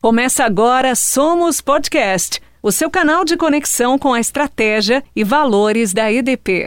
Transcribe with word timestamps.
Começa 0.00 0.44
agora 0.44 0.94
Somos 0.94 1.60
Podcast, 1.60 2.40
o 2.62 2.70
seu 2.70 2.88
canal 2.88 3.24
de 3.24 3.36
conexão 3.36 3.98
com 3.98 4.14
a 4.14 4.20
estratégia 4.20 5.02
e 5.14 5.24
valores 5.24 5.92
da 5.92 6.08
EDP. 6.12 6.66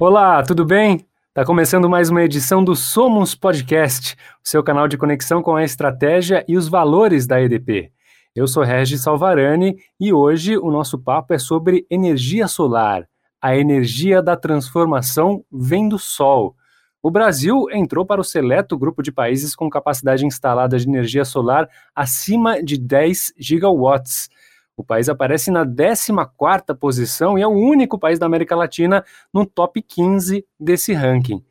Olá, 0.00 0.42
tudo 0.42 0.64
bem? 0.64 1.06
Está 1.28 1.44
começando 1.44 1.88
mais 1.88 2.10
uma 2.10 2.24
edição 2.24 2.64
do 2.64 2.74
Somos 2.74 3.36
Podcast, 3.36 4.16
o 4.44 4.48
seu 4.48 4.64
canal 4.64 4.88
de 4.88 4.98
conexão 4.98 5.40
com 5.40 5.54
a 5.54 5.62
estratégia 5.62 6.44
e 6.48 6.56
os 6.56 6.66
valores 6.66 7.28
da 7.28 7.40
EDP. 7.40 7.92
Eu 8.34 8.48
sou 8.48 8.64
Regis 8.64 9.02
Salvarani 9.02 9.76
e 10.00 10.12
hoje 10.12 10.58
o 10.58 10.68
nosso 10.68 10.98
papo 10.98 11.32
é 11.32 11.38
sobre 11.38 11.86
energia 11.88 12.48
solar 12.48 13.06
a 13.40 13.56
energia 13.56 14.22
da 14.22 14.36
transformação 14.36 15.44
vem 15.50 15.88
do 15.88 15.98
Sol. 15.98 16.56
O 17.00 17.10
Brasil 17.10 17.66
entrou 17.70 18.04
para 18.04 18.20
o 18.20 18.24
seleto 18.24 18.76
grupo 18.76 19.02
de 19.02 19.12
países 19.12 19.54
com 19.54 19.70
capacidade 19.70 20.26
instalada 20.26 20.76
de 20.78 20.88
energia 20.88 21.24
solar 21.24 21.68
acima 21.94 22.62
de 22.62 22.76
10 22.76 23.34
gigawatts. 23.38 24.28
O 24.76 24.84
país 24.84 25.08
aparece 25.08 25.50
na 25.50 25.64
14ª 25.64 26.76
posição 26.76 27.38
e 27.38 27.42
é 27.42 27.46
o 27.46 27.50
único 27.50 27.98
país 27.98 28.18
da 28.18 28.26
América 28.26 28.56
Latina 28.56 29.04
no 29.32 29.46
top 29.46 29.80
15 29.80 30.44
desse 30.58 30.92
ranking. 30.92 31.44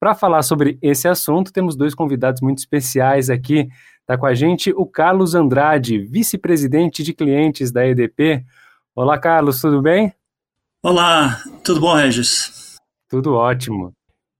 Para 0.00 0.14
falar 0.14 0.42
sobre 0.42 0.78
esse 0.80 1.08
assunto, 1.08 1.52
temos 1.52 1.76
dois 1.76 1.94
convidados 1.94 2.40
muito 2.40 2.58
especiais 2.58 3.28
aqui. 3.28 3.68
Está 4.00 4.16
com 4.16 4.26
a 4.26 4.34
gente 4.34 4.70
o 4.70 4.86
Carlos 4.86 5.34
Andrade, 5.34 5.98
vice-presidente 5.98 7.02
de 7.02 7.12
clientes 7.12 7.70
da 7.70 7.86
EDP. 7.86 8.44
Olá, 8.94 9.18
Carlos, 9.18 9.60
tudo 9.60 9.82
bem? 9.82 10.17
Olá, 10.80 11.42
tudo 11.64 11.80
bom, 11.80 11.92
Regis? 11.92 12.76
Tudo 13.10 13.34
ótimo. 13.34 13.92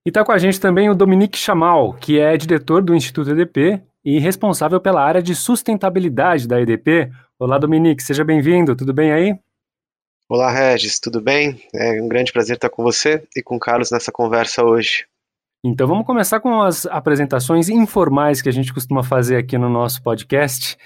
E 0.07 0.11
está 0.11 0.25
com 0.25 0.31
a 0.31 0.39
gente 0.39 0.61
também 0.61 0.89
o 0.89 0.95
Dominique 0.95 1.37
Chamal, 1.37 1.95
que 1.95 2.21
é 2.21 2.37
diretor 2.37 2.81
do 2.81 2.95
Instituto 2.95 3.31
EDP 3.33 3.83
e 4.05 4.21
responsável 4.21 4.81
pela 4.81 5.03
área 5.03 5.21
de 5.21 5.35
sustentabilidade 5.35 6.47
da 6.47 6.61
EDP. 6.61 7.11
Olá, 7.41 7.59
Dominique, 7.59 8.05
seja 8.05 8.25
bem-vindo, 8.25 8.77
tudo 8.77 8.95
bem 8.95 9.11
aí? 9.11 9.37
Olá, 10.29 10.49
Regis, 10.49 11.01
tudo 11.01 11.21
bem? 11.21 11.61
É 11.75 12.01
um 12.01 12.07
grande 12.07 12.33
prazer 12.33 12.55
estar 12.55 12.71
com 12.71 12.85
você 12.85 13.27
e 13.35 13.43
com 13.43 13.57
o 13.57 13.61
Carlos 13.61 13.91
nessa 13.91 14.13
conversa 14.13 14.65
hoje. 14.65 15.09
Então 15.65 15.89
vamos 15.89 16.07
começar 16.07 16.39
com 16.39 16.63
as 16.63 16.87
apresentações 16.87 17.69
informais 17.69 18.41
que 18.41 18.49
a 18.49 18.53
gente 18.53 18.73
costuma 18.73 19.03
fazer 19.03 19.39
aqui 19.39 19.59
no 19.59 19.69
nosso 19.69 20.01
podcast 20.05 20.79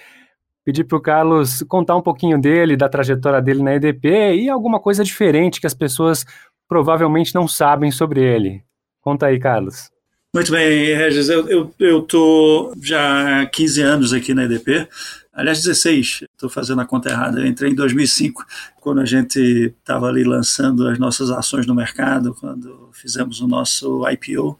pedir 0.64 0.84
para 0.84 0.98
o 0.98 1.00
Carlos 1.00 1.62
contar 1.68 1.96
um 1.96 2.02
pouquinho 2.02 2.40
dele, 2.40 2.76
da 2.76 2.88
trajetória 2.88 3.40
dele 3.40 3.62
na 3.62 3.74
EDP 3.74 4.36
e 4.36 4.48
alguma 4.48 4.78
coisa 4.78 5.02
diferente 5.04 5.60
que 5.60 5.66
as 5.66 5.74
pessoas 5.74 6.24
provavelmente 6.68 7.34
não 7.34 7.46
sabem 7.48 7.90
sobre 7.90 8.22
ele. 8.22 8.62
Conta 9.00 9.26
aí, 9.26 9.38
Carlos. 9.38 9.90
Muito 10.34 10.50
bem, 10.50 10.94
Regis. 10.94 11.28
Eu 11.28 11.70
estou 11.78 12.72
já 12.80 13.42
há 13.42 13.46
15 13.46 13.82
anos 13.82 14.12
aqui 14.12 14.32
na 14.32 14.44
EDP. 14.44 14.88
Aliás, 15.34 15.62
16, 15.62 16.24
estou 16.32 16.48
fazendo 16.48 16.80
a 16.80 16.86
conta 16.86 17.10
errada. 17.10 17.40
Eu 17.40 17.46
entrei 17.46 17.70
em 17.70 17.74
2005, 17.74 18.44
quando 18.80 19.00
a 19.00 19.04
gente 19.04 19.74
estava 19.78 20.06
ali 20.06 20.24
lançando 20.24 20.86
as 20.88 20.98
nossas 20.98 21.30
ações 21.30 21.66
no 21.66 21.74
mercado, 21.74 22.34
quando 22.38 22.88
fizemos 22.92 23.40
o 23.40 23.48
nosso 23.48 24.02
IPO. 24.08 24.58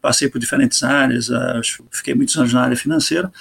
Passei 0.00 0.28
por 0.28 0.40
diferentes 0.40 0.82
áreas, 0.82 1.28
fiquei 1.90 2.14
muitos 2.14 2.36
anos 2.36 2.52
na 2.52 2.62
área 2.62 2.76
financeira, 2.76 3.32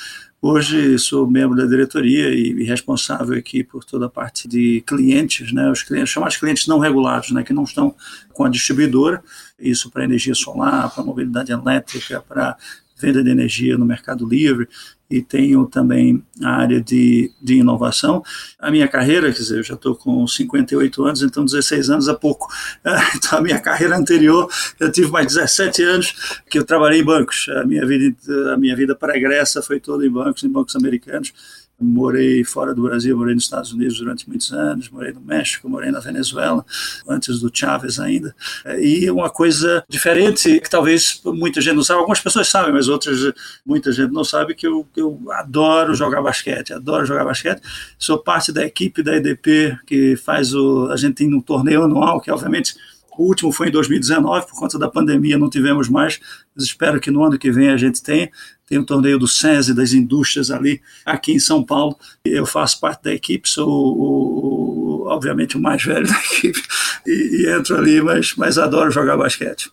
Hoje 0.44 0.98
sou 0.98 1.30
membro 1.30 1.56
da 1.56 1.68
diretoria 1.68 2.34
e 2.34 2.64
responsável 2.64 3.38
aqui 3.38 3.64
por 3.64 3.86
toda 3.86 4.08
a 4.08 4.10
parte 4.10 4.48
de 4.48 4.82
clientes, 4.88 5.54
né, 5.54 5.70
os 5.70 5.84
clientes, 5.84 6.10
chamados 6.10 6.36
clientes 6.36 6.66
não 6.66 6.80
regulados, 6.80 7.30
né, 7.30 7.44
que 7.44 7.54
não 7.54 7.64
estão 7.64 7.94
com 8.34 8.44
a 8.44 8.50
distribuidora, 8.50 9.24
isso 9.60 9.92
para 9.92 10.04
energia 10.04 10.34
solar, 10.34 10.90
para 10.90 11.04
mobilidade 11.04 11.52
elétrica, 11.52 12.26
para 12.28 12.58
venda 13.02 13.24
de 13.24 13.30
energia 13.30 13.78
no 13.78 13.86
Mercado 13.86 14.28
Livre 14.28 14.68
e 15.10 15.22
tenho 15.22 15.66
também 15.66 16.24
a 16.42 16.52
área 16.52 16.80
de, 16.80 17.30
de 17.42 17.56
inovação. 17.56 18.24
A 18.58 18.72
minha 18.72 18.88
carreira, 18.88 19.32
quer 19.32 19.40
dizer, 19.40 19.58
eu 19.58 19.64
já 19.64 19.74
estou 19.74 19.94
com 19.94 20.26
58 20.26 21.04
anos, 21.04 21.22
então 21.22 21.44
16 21.44 21.90
anos 21.90 22.08
é 22.08 22.14
pouco. 22.14 22.48
Então, 23.16 23.40
a 23.40 23.42
minha 23.42 23.60
carreira 23.60 23.98
anterior, 23.98 24.50
eu 24.80 24.92
tive 24.92 25.12
mais 25.12 25.28
17 25.28 25.84
anos 25.84 26.42
que 26.50 26.58
eu 26.58 26.64
trabalhei 26.64 27.02
em 27.02 27.04
bancos. 27.04 27.48
A 27.50 27.66
minha 27.66 27.86
vida, 27.86 28.16
a 28.54 28.58
minha 28.58 28.76
vida 28.76 28.96
pregressa 28.96 29.62
foi 29.62 29.80
toda 29.80 30.06
em 30.06 30.10
bancos, 30.10 30.44
em 30.44 30.50
bancos 30.50 30.76
americanos 30.76 31.34
morei 31.82 32.44
fora 32.44 32.74
do 32.74 32.84
Brasil, 32.84 33.18
morei 33.18 33.34
nos 33.34 33.44
Estados 33.44 33.72
Unidos 33.72 33.98
durante 33.98 34.28
muitos 34.28 34.52
anos, 34.54 34.90
morei 34.90 35.12
no 35.12 35.22
México, 35.22 35.70
morei 35.70 35.92
na 35.92 36.00
Venezuela, 36.00 36.66
antes 37.08 37.40
do 37.40 37.50
Chávez 37.54 38.00
ainda. 38.00 38.36
E 38.80 39.10
uma 39.10 39.30
coisa 39.30 39.84
diferente, 39.90 40.60
que 40.60 40.70
talvez 40.70 41.22
muita 41.26 41.62
gente 41.62 41.76
não 41.76 41.84
sabe, 41.84 42.00
algumas 42.00 42.22
pessoas 42.22 42.48
sabem, 42.48 42.74
mas 42.74 42.88
outras, 42.88 43.34
muita 43.66 43.92
gente 43.92 44.12
não 44.12 44.24
sabe, 44.24 44.54
que 44.54 44.68
eu, 44.68 44.88
eu 44.96 45.20
adoro 45.32 45.94
jogar 45.96 46.22
basquete, 46.22 46.74
adoro 46.74 47.06
jogar 47.06 47.26
basquete. 47.26 47.62
Sou 47.98 48.18
parte 48.18 48.52
da 48.52 48.66
equipe 48.66 49.02
da 49.02 49.16
EDP, 49.16 49.78
que 49.86 50.16
faz 50.16 50.54
o. 50.54 50.90
A 50.92 50.98
gente 50.98 51.16
tem 51.16 51.34
um 51.34 51.42
torneio 51.42 51.84
anual, 51.84 52.22
que 52.22 52.32
obviamente 52.32 52.76
o 53.18 53.24
último 53.24 53.52
foi 53.52 53.68
em 53.68 53.72
2019, 53.72 54.48
por 54.48 54.60
conta 54.60 54.80
da 54.80 54.90
pandemia 54.90 55.38
não 55.38 55.50
tivemos 55.50 55.90
mais, 55.90 56.20
mas 56.56 56.66
espero 56.66 57.00
que 57.00 57.12
no 57.12 57.24
ano 57.24 57.38
que 57.38 57.52
vem 57.52 57.70
a 57.70 57.78
gente 57.78 58.02
tenha. 58.02 58.30
Tem 58.66 58.78
o 58.78 58.82
um 58.82 58.86
torneio 58.86 59.20
do 59.20 59.28
SESI, 59.28 59.74
das 59.74 59.92
indústrias 59.92 60.50
ali, 60.50 60.82
aqui 61.06 61.34
em 61.34 61.40
São 61.40 61.64
Paulo. 61.64 61.98
Eu 62.24 62.46
faço 62.46 62.80
parte 62.80 63.04
da 63.04 63.14
equipe, 63.14 63.50
sou, 63.50 63.68
o, 63.68 65.04
o, 65.04 65.08
obviamente, 65.08 65.58
o 65.58 65.62
mais 65.62 65.84
velho 65.84 66.08
da 66.08 66.18
equipe 66.20 66.62
e, 67.06 67.44
e 67.44 67.50
entro 67.50 67.76
ali, 67.76 68.02
mas, 68.02 68.34
mas 68.36 68.58
adoro 68.58 68.90
jogar 68.90 69.18
basquete. 69.18 69.70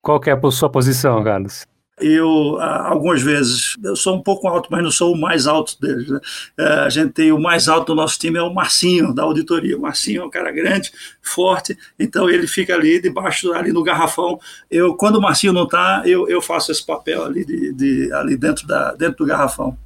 Qual 0.00 0.18
que 0.18 0.28
é 0.28 0.32
a 0.32 0.50
sua 0.50 0.68
posição, 0.68 1.22
Carlos? 1.22 1.64
Eu 2.02 2.60
algumas 2.60 3.22
vezes 3.22 3.76
eu 3.82 3.96
sou 3.96 4.16
um 4.16 4.22
pouco 4.22 4.48
alto, 4.48 4.68
mas 4.70 4.82
não 4.82 4.90
sou 4.90 5.14
o 5.14 5.20
mais 5.20 5.46
alto 5.46 5.80
deles. 5.80 6.08
Né? 6.08 6.20
É, 6.58 6.64
a 6.64 6.88
gente 6.88 7.12
tem 7.12 7.32
o 7.32 7.40
mais 7.40 7.68
alto 7.68 7.88
do 7.88 7.94
nosso 7.94 8.18
time 8.18 8.38
é 8.38 8.42
o 8.42 8.52
Marcinho 8.52 9.14
da 9.14 9.22
auditoria. 9.22 9.76
O 9.76 9.80
Marcinho 9.80 10.22
é 10.22 10.24
um 10.24 10.30
cara 10.30 10.50
grande, 10.52 10.92
forte, 11.22 11.76
então 11.98 12.28
ele 12.28 12.46
fica 12.46 12.74
ali 12.74 13.00
debaixo 13.00 13.52
ali 13.52 13.72
no 13.72 13.82
garrafão. 13.82 14.38
Eu 14.70 14.94
quando 14.94 15.16
o 15.16 15.20
Marcinho 15.20 15.52
não 15.52 15.64
está, 15.64 16.02
eu, 16.04 16.28
eu 16.28 16.42
faço 16.42 16.70
esse 16.72 16.84
papel 16.84 17.24
ali 17.24 17.44
de, 17.44 17.72
de, 17.72 18.12
ali 18.12 18.36
dentro 18.36 18.66
da 18.66 18.92
dentro 18.94 19.18
do 19.18 19.26
garrafão. 19.26 19.76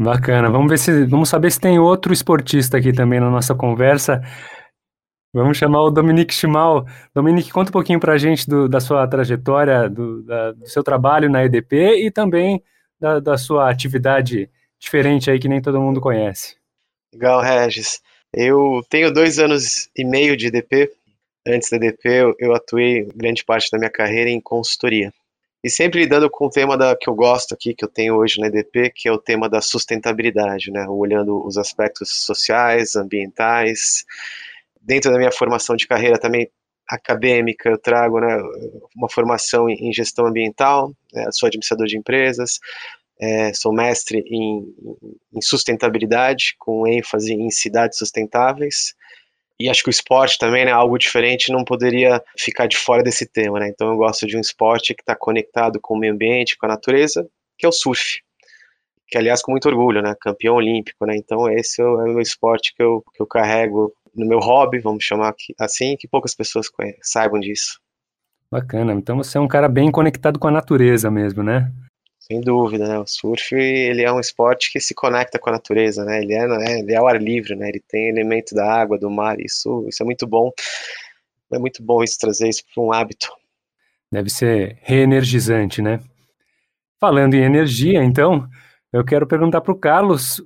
Bacana. 0.00 0.48
Vamos 0.48 0.70
ver 0.70 0.78
se 0.78 1.04
vamos 1.06 1.28
saber 1.28 1.50
se 1.50 1.60
tem 1.60 1.78
outro 1.78 2.12
esportista 2.12 2.76
aqui 2.76 2.92
também 2.92 3.18
na 3.18 3.30
nossa 3.30 3.54
conversa. 3.54 4.22
Vamos 5.32 5.58
chamar 5.58 5.82
o 5.82 5.90
Dominique 5.90 6.32
Chimal. 6.32 6.86
Dominique, 7.14 7.50
conta 7.50 7.70
um 7.70 7.72
pouquinho 7.72 8.00
para 8.00 8.14
a 8.14 8.18
gente 8.18 8.48
do, 8.48 8.68
da 8.68 8.80
sua 8.80 9.06
trajetória, 9.06 9.88
do, 9.88 10.22
da, 10.22 10.52
do, 10.52 10.66
seu 10.66 10.82
trabalho 10.82 11.28
na 11.28 11.44
EDP 11.44 12.06
e 12.06 12.10
também 12.10 12.62
da, 12.98 13.20
da, 13.20 13.36
sua 13.36 13.70
atividade 13.70 14.50
diferente 14.78 15.30
aí 15.30 15.38
que 15.38 15.48
nem 15.48 15.60
todo 15.60 15.80
mundo 15.80 16.00
conhece. 16.00 16.56
Legal, 17.12 17.42
Regis. 17.42 18.00
Eu 18.32 18.82
tenho 18.88 19.12
dois 19.12 19.38
anos 19.38 19.88
e 19.96 20.04
meio 20.04 20.36
de 20.36 20.46
EDP. 20.46 20.90
Antes 21.46 21.70
da 21.70 21.76
EDP, 21.76 22.08
eu, 22.08 22.34
eu 22.38 22.54
atuei 22.54 23.06
grande 23.14 23.44
parte 23.44 23.70
da 23.70 23.78
minha 23.78 23.90
carreira 23.90 24.30
em 24.30 24.40
consultoria. 24.40 25.12
E 25.62 25.68
sempre 25.68 26.00
lidando 26.00 26.30
com 26.30 26.46
o 26.46 26.50
tema 26.50 26.76
da, 26.76 26.96
que 26.96 27.08
eu 27.08 27.14
gosto 27.14 27.52
aqui, 27.52 27.74
que 27.74 27.84
eu 27.84 27.88
tenho 27.88 28.14
hoje 28.14 28.40
na 28.40 28.46
EDP, 28.46 28.90
que 28.94 29.08
é 29.08 29.12
o 29.12 29.18
tema 29.18 29.48
da 29.48 29.60
sustentabilidade, 29.60 30.70
né? 30.70 30.86
olhando 30.88 31.44
os 31.44 31.58
aspectos 31.58 32.24
sociais, 32.24 32.94
ambientais, 32.94 34.04
dentro 34.88 35.12
da 35.12 35.18
minha 35.18 35.30
formação 35.30 35.76
de 35.76 35.86
carreira 35.86 36.18
também 36.18 36.50
acadêmica, 36.88 37.68
eu 37.68 37.78
trago 37.78 38.18
né, 38.18 38.38
uma 38.96 39.10
formação 39.10 39.68
em 39.68 39.92
gestão 39.92 40.26
ambiental, 40.26 40.90
né, 41.12 41.28
sou 41.30 41.46
administrador 41.46 41.86
de 41.86 41.98
empresas, 41.98 42.58
é, 43.20 43.52
sou 43.52 43.70
mestre 43.70 44.24
em, 44.26 44.64
em, 45.34 45.42
sustentabilidade, 45.42 46.54
com 46.58 46.86
ênfase 46.86 47.34
em 47.34 47.50
cidades 47.50 47.98
sustentáveis, 47.98 48.94
e 49.60 49.68
acho 49.68 49.82
que 49.82 49.90
o 49.90 49.90
esporte 49.90 50.38
também, 50.38 50.64
né, 50.64 50.70
algo 50.70 50.96
diferente, 50.96 51.52
não 51.52 51.64
poderia 51.64 52.22
ficar 52.38 52.66
de 52.66 52.78
fora 52.78 53.02
desse 53.02 53.26
tema, 53.26 53.60
né, 53.60 53.68
então 53.68 53.90
eu 53.90 53.96
gosto 53.98 54.26
de 54.26 54.38
um 54.38 54.40
esporte 54.40 54.94
que 54.94 55.02
está 55.02 55.14
conectado 55.14 55.78
com 55.82 55.94
o 55.94 55.98
meio 55.98 56.14
ambiente, 56.14 56.56
com 56.56 56.64
a 56.64 56.70
natureza, 56.70 57.28
que 57.58 57.66
é 57.66 57.68
o 57.68 57.72
surf, 57.72 58.22
que 59.06 59.18
aliás 59.18 59.42
com 59.42 59.50
muito 59.50 59.68
orgulho, 59.68 60.00
né, 60.00 60.14
campeão 60.18 60.54
olímpico, 60.54 61.04
né, 61.04 61.14
então 61.16 61.50
esse 61.50 61.82
é 61.82 61.84
o, 61.84 62.06
é 62.06 62.14
o 62.14 62.20
esporte 62.20 62.74
que 62.74 62.82
eu, 62.82 63.04
que 63.14 63.20
eu 63.20 63.26
carrego 63.26 63.92
no 64.14 64.26
meu 64.26 64.38
hobby, 64.38 64.78
vamos 64.78 65.04
chamar 65.04 65.34
assim, 65.58 65.96
que 65.96 66.08
poucas 66.08 66.34
pessoas 66.34 66.68
conhecem, 66.68 67.00
saibam 67.02 67.40
disso. 67.40 67.80
Bacana. 68.50 68.92
Então 68.94 69.16
você 69.16 69.36
é 69.36 69.40
um 69.40 69.48
cara 69.48 69.68
bem 69.68 69.90
conectado 69.90 70.38
com 70.38 70.48
a 70.48 70.50
natureza 70.50 71.10
mesmo, 71.10 71.42
né? 71.42 71.70
Sem 72.18 72.40
dúvida, 72.40 72.86
né? 72.86 72.98
O 72.98 73.06
surf 73.06 73.54
ele 73.54 74.02
é 74.02 74.12
um 74.12 74.20
esporte 74.20 74.72
que 74.72 74.80
se 74.80 74.94
conecta 74.94 75.38
com 75.38 75.50
a 75.50 75.52
natureza, 75.52 76.04
né? 76.04 76.22
Ele 76.22 76.34
é, 76.34 76.46
né? 76.46 76.80
ele 76.80 76.92
é 76.92 76.96
ao 76.96 77.06
ar 77.06 77.20
livre, 77.20 77.54
né? 77.54 77.68
Ele 77.68 77.82
tem 77.88 78.08
elemento 78.08 78.54
da 78.54 78.70
água, 78.70 78.98
do 78.98 79.10
mar. 79.10 79.40
Isso, 79.40 79.84
isso 79.88 80.02
é 80.02 80.06
muito 80.06 80.26
bom. 80.26 80.50
É 81.52 81.58
muito 81.58 81.82
bom 81.82 82.02
isso 82.02 82.18
trazer 82.18 82.48
isso 82.48 82.62
para 82.74 82.82
um 82.82 82.92
hábito. 82.92 83.30
Deve 84.10 84.30
ser 84.30 84.78
reenergizante, 84.82 85.80
né? 85.82 86.00
Falando 87.00 87.34
em 87.34 87.42
energia, 87.42 88.02
então, 88.02 88.48
eu 88.92 89.04
quero 89.04 89.26
perguntar 89.26 89.60
para 89.60 89.72
o 89.72 89.78
Carlos 89.78 90.42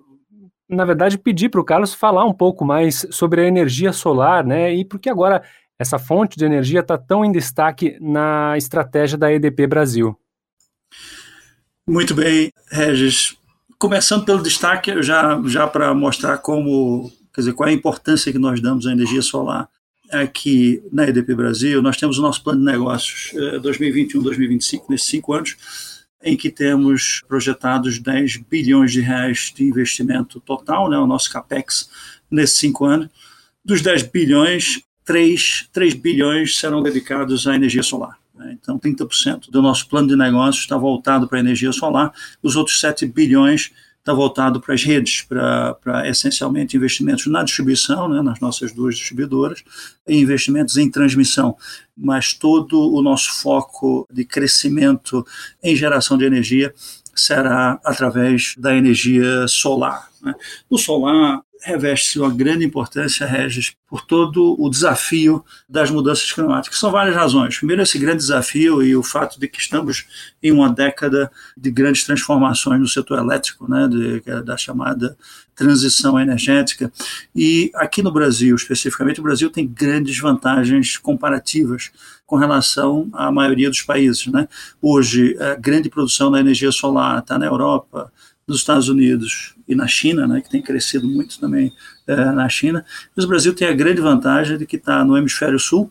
na 0.73 0.85
verdade, 0.85 1.19
pedir 1.19 1.51
para 1.51 1.61
o 1.61 1.65
Carlos 1.65 1.93
falar 1.93 2.25
um 2.25 2.33
pouco 2.33 2.65
mais 2.65 3.07
sobre 3.11 3.43
a 3.43 3.47
energia 3.47 3.93
solar, 3.93 4.45
né? 4.45 4.75
E 4.75 4.85
porque 4.85 5.11
agora 5.11 5.43
essa 5.79 5.99
fonte 5.99 6.39
de 6.39 6.45
energia 6.45 6.81
está 6.81 6.97
tão 6.97 7.25
em 7.25 7.31
destaque 7.31 7.99
na 8.01 8.57
estratégia 8.57 9.19
da 9.19 9.31
EDP 9.31 9.67
Brasil? 9.67 10.19
Muito 11.87 12.15
bem, 12.15 12.53
Regis. 12.71 13.37
Começando 13.79 14.25
pelo 14.25 14.43
destaque, 14.43 15.03
já, 15.03 15.41
já 15.47 15.67
para 15.67 15.93
mostrar 15.93 16.39
como, 16.39 17.11
quer 17.35 17.43
dizer, 17.43 17.53
qual 17.53 17.69
é 17.69 17.73
a 17.73 17.75
importância 17.75 18.33
que 18.33 18.39
nós 18.39 18.61
damos 18.61 18.87
à 18.87 18.93
energia 18.93 19.21
solar. 19.21 19.69
Aqui 20.11 20.83
na 20.93 21.09
EDP 21.09 21.35
Brasil, 21.35 21.83
nós 21.83 21.97
temos 21.97 22.19
o 22.19 22.23
nosso 22.23 22.43
plano 22.45 22.61
de 22.61 22.67
negócios 22.67 23.33
2021-2025, 23.63 24.81
eh, 24.81 24.85
nesses 24.91 25.09
cinco 25.09 25.33
anos, 25.33 25.57
em 26.23 26.37
que 26.37 26.51
temos 26.51 27.23
projetados 27.27 27.99
10 27.99 28.39
bilhões 28.49 28.93
de 28.93 29.01
reais 29.01 29.53
de 29.55 29.65
investimento 29.65 30.41
total, 30.41 30.89
né, 30.89 30.97
o 30.97 31.07
nosso 31.07 31.31
CAPEX, 31.31 31.91
nesses 32.31 32.57
cinco 32.59 32.85
anos. 32.85 33.09
Dos 33.65 33.81
10 33.81 34.05
bilhões, 34.05 34.83
3, 35.05 35.69
3 35.73 35.95
bilhões 35.95 36.57
serão 36.57 36.83
dedicados 36.83 37.47
à 37.47 37.55
energia 37.55 37.83
solar. 37.83 38.19
Né? 38.35 38.57
Então, 38.61 38.79
30% 38.79 39.51
do 39.51 39.63
nosso 39.63 39.89
plano 39.89 40.09
de 40.09 40.17
negócios 40.17 40.63
está 40.65 40.77
voltado 40.77 41.29
para 41.29 41.39
a 41.39 41.41
energia 41.41 41.73
solar, 41.73 42.13
os 42.43 42.57
outros 42.57 42.81
7 42.81 43.07
bilhões 43.07 43.73
está 44.03 44.13
voltado 44.13 44.61
para 44.61 44.75
as 44.75 44.83
redes, 44.83 45.23
para, 45.23 46.09
essencialmente 46.09 46.77
investimentos 46.77 47.27
na 47.27 47.45
distribuição, 47.45 48.09
né, 48.09 48.21
nas 48.21 48.41
nossas 48.41 48.73
duas 48.73 48.97
distribuidoras, 48.97 49.63
e 50.07 50.19
investimentos 50.21 50.77
em 50.77 50.91
transmissão. 50.91 51.57
Mas 51.97 52.35
todo 52.35 52.93
o 52.93 53.01
nosso 53.01 53.41
foco 53.41 54.07
de 54.13 54.25
crescimento 54.25 55.25
em 55.63 55.77
geração 55.77 56.19
de 56.19 56.25
energia 56.25 56.75
será 57.15 57.81
através 57.85 58.55
da 58.59 58.75
energia 58.75 59.47
solar. 59.47 60.09
Né? 60.21 60.35
O 60.69 60.77
solar 60.77 61.41
reveste 61.65 62.19
uma 62.19 62.33
grande 62.33 62.65
importância, 62.65 63.27
Regis, 63.27 63.75
por 63.89 64.03
todo 64.03 64.57
o 64.59 64.69
desafio 64.69 65.45
das 65.69 65.91
mudanças 65.91 66.33
climáticas. 66.33 66.79
São 66.79 66.91
várias 66.91 67.15
razões. 67.15 67.59
Primeiro, 67.59 67.83
esse 67.83 67.99
grande 67.99 68.19
desafio 68.19 68.83
e 68.83 68.97
o 68.97 69.03
fato 69.03 69.39
de 69.39 69.47
que 69.47 69.61
estamos 69.61 70.07
em 70.43 70.51
uma 70.51 70.71
década 70.71 71.31
de 71.57 71.71
grandes 71.71 72.05
transformações 72.05 72.81
no 72.81 72.89
setor 72.89 73.19
elétrico, 73.19 73.71
né, 73.71 73.87
de, 73.89 74.23
é 74.27 74.43
da 74.43 74.57
chamada 74.57 75.17
transição 75.55 76.19
energética. 76.19 76.91
E 77.35 77.71
aqui 77.75 78.03
no 78.03 78.11
Brasil, 78.11 78.57
especificamente, 78.57 79.21
o 79.21 79.23
Brasil 79.23 79.51
tem 79.51 79.67
grandes 79.67 80.19
vantagens 80.19 80.97
comparativas 80.97 81.91
com 82.27 82.37
relação 82.37 83.11
à 83.13 83.31
maioria 83.31 83.69
dos 83.69 83.83
países. 83.83 84.27
Né? 84.27 84.49
Hoje, 84.81 85.37
a 85.39 85.55
grande 85.55 85.91
produção 85.91 86.31
da 86.31 86.41
energia 86.41 86.73
solar 86.73 87.19
está 87.19 87.39
na 87.39 87.47
Europa, 87.47 88.11
nos 88.47 88.59
Estados 88.59 88.89
Unidos 88.89 89.55
e 89.69 89.75
na 89.75 89.87
China, 89.87 90.27
né, 90.27 90.41
que 90.41 90.51
tem 90.51 90.61
crescido 90.61 91.07
muito 91.07 91.39
também 91.39 91.73
é, 92.07 92.17
na 92.17 92.49
China. 92.49 92.85
Mas 93.15 93.25
o 93.25 93.29
Brasil 93.29 93.55
tem 93.55 93.69
a 93.69 93.73
grande 93.73 94.01
vantagem 94.01 94.59
de 94.59 94.67
que 94.67 94.77
está 94.77 95.05
no 95.05 95.17
hemisfério 95.17 95.59
sul, 95.59 95.91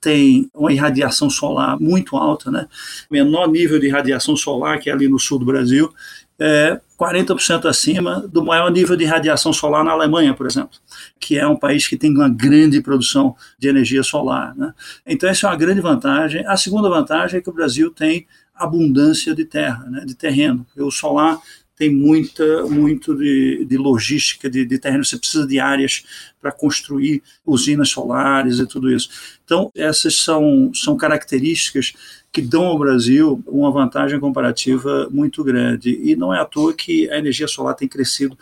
tem 0.00 0.50
uma 0.52 0.72
irradiação 0.72 1.30
solar 1.30 1.78
muito 1.78 2.16
alta, 2.16 2.50
né? 2.50 2.66
Menor 3.08 3.48
nível 3.48 3.78
de 3.78 3.88
radiação 3.88 4.34
solar 4.34 4.80
que 4.80 4.90
é 4.90 4.92
ali 4.92 5.06
no 5.06 5.16
sul 5.16 5.38
do 5.38 5.44
Brasil 5.44 5.94
é 6.42 6.80
40% 6.98 7.66
acima 7.66 8.26
do 8.26 8.44
maior 8.44 8.70
nível 8.70 8.96
de 8.96 9.04
radiação 9.04 9.52
solar 9.52 9.84
na 9.84 9.92
Alemanha, 9.92 10.34
por 10.34 10.46
exemplo, 10.46 10.76
que 11.20 11.38
é 11.38 11.46
um 11.46 11.56
país 11.56 11.86
que 11.86 11.96
tem 11.96 12.10
uma 12.10 12.28
grande 12.28 12.80
produção 12.80 13.36
de 13.58 13.68
energia 13.68 14.02
solar. 14.02 14.54
Né? 14.56 14.74
Então, 15.06 15.28
essa 15.28 15.46
é 15.46 15.50
uma 15.50 15.56
grande 15.56 15.80
vantagem. 15.80 16.44
A 16.46 16.56
segunda 16.56 16.88
vantagem 16.88 17.38
é 17.38 17.40
que 17.40 17.48
o 17.48 17.52
Brasil 17.52 17.90
tem 17.90 18.26
abundância 18.54 19.34
de 19.34 19.44
terra, 19.44 19.84
né, 19.88 20.04
de 20.04 20.14
terreno. 20.14 20.66
O 20.76 20.90
solar 20.90 21.38
tem 21.82 21.92
muita 21.92 22.64
muito 22.66 23.12
de, 23.16 23.64
de 23.64 23.76
logística 23.76 24.48
de, 24.48 24.64
de 24.64 24.78
terreno, 24.78 25.04
você 25.04 25.18
precisa 25.18 25.44
de 25.44 25.58
áreas 25.58 26.04
para 26.40 26.52
construir 26.52 27.20
usinas 27.44 27.88
solares 27.88 28.60
e 28.60 28.66
tudo 28.68 28.88
isso. 28.88 29.08
Então, 29.44 29.68
essas 29.74 30.20
são, 30.20 30.70
são 30.72 30.96
características 30.96 31.92
que 32.30 32.40
dão 32.40 32.66
ao 32.66 32.78
Brasil 32.78 33.42
uma 33.48 33.72
vantagem 33.72 34.20
comparativa 34.20 35.08
muito 35.10 35.42
grande. 35.42 35.98
E 36.00 36.14
não 36.14 36.32
é 36.32 36.38
à 36.38 36.44
toa 36.44 36.72
que 36.72 37.10
a 37.10 37.18
energia 37.18 37.48
solar 37.48 37.74
tem 37.74 37.88
crescido 37.88 38.38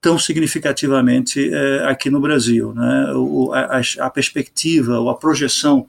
tão 0.00 0.18
significativamente 0.18 1.52
é, 1.52 1.84
aqui 1.84 2.08
no 2.08 2.22
Brasil. 2.22 2.72
Né? 2.72 3.12
O, 3.14 3.52
a, 3.52 3.82
a 3.98 4.08
perspectiva, 4.08 4.98
ou 4.98 5.10
a 5.10 5.18
projeção 5.18 5.86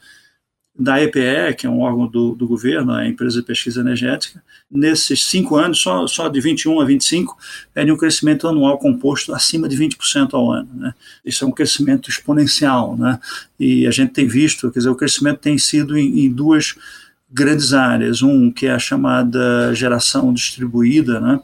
da 0.78 1.02
EPE, 1.02 1.56
que 1.56 1.68
é 1.68 1.70
um 1.70 1.82
órgão 1.82 2.08
do, 2.08 2.34
do 2.34 2.48
governo, 2.48 2.94
a 2.94 3.08
empresa 3.08 3.40
de 3.40 3.46
pesquisa 3.46 3.82
energética, 3.82 4.44
nesses 4.70 5.24
cinco 5.26 5.56
anos, 5.56 5.80
só, 5.80 6.08
só 6.08 6.28
de 6.28 6.42
21 6.42 6.82
a 6.82 6.86
25, 6.86 7.38
é 7.76 7.86
de 7.86 7.92
um 7.92 7.98
crescimento 7.98 8.48
anual 8.48 8.80
composto 8.80 9.34
acima 9.34 9.70
de 9.70 9.78
20% 9.78 10.34
ao 10.34 10.52
ano. 10.52 10.70
Né? 10.74 10.94
Isso 11.24 11.46
é 11.46 11.48
um 11.48 11.52
crescimento 11.52 12.10
exponencial. 12.10 12.98
Né? 12.98 13.20
E 13.60 13.86
a 13.86 13.92
gente 13.92 14.14
tem 14.14 14.28
visto, 14.28 14.72
quer 14.72 14.80
dizer, 14.80 14.90
o 14.90 14.96
crescimento 14.96 15.40
tem 15.40 15.60
sido 15.60 15.96
em, 15.96 16.26
em 16.26 16.32
duas 16.32 16.76
grandes 17.30 17.74
áreas. 17.74 18.24
Um, 18.24 18.52
que 18.52 18.66
é 18.66 18.72
a 18.72 18.80
chamada 18.80 19.76
geração 19.76 20.34
distribuída, 20.34 21.20
né? 21.20 21.40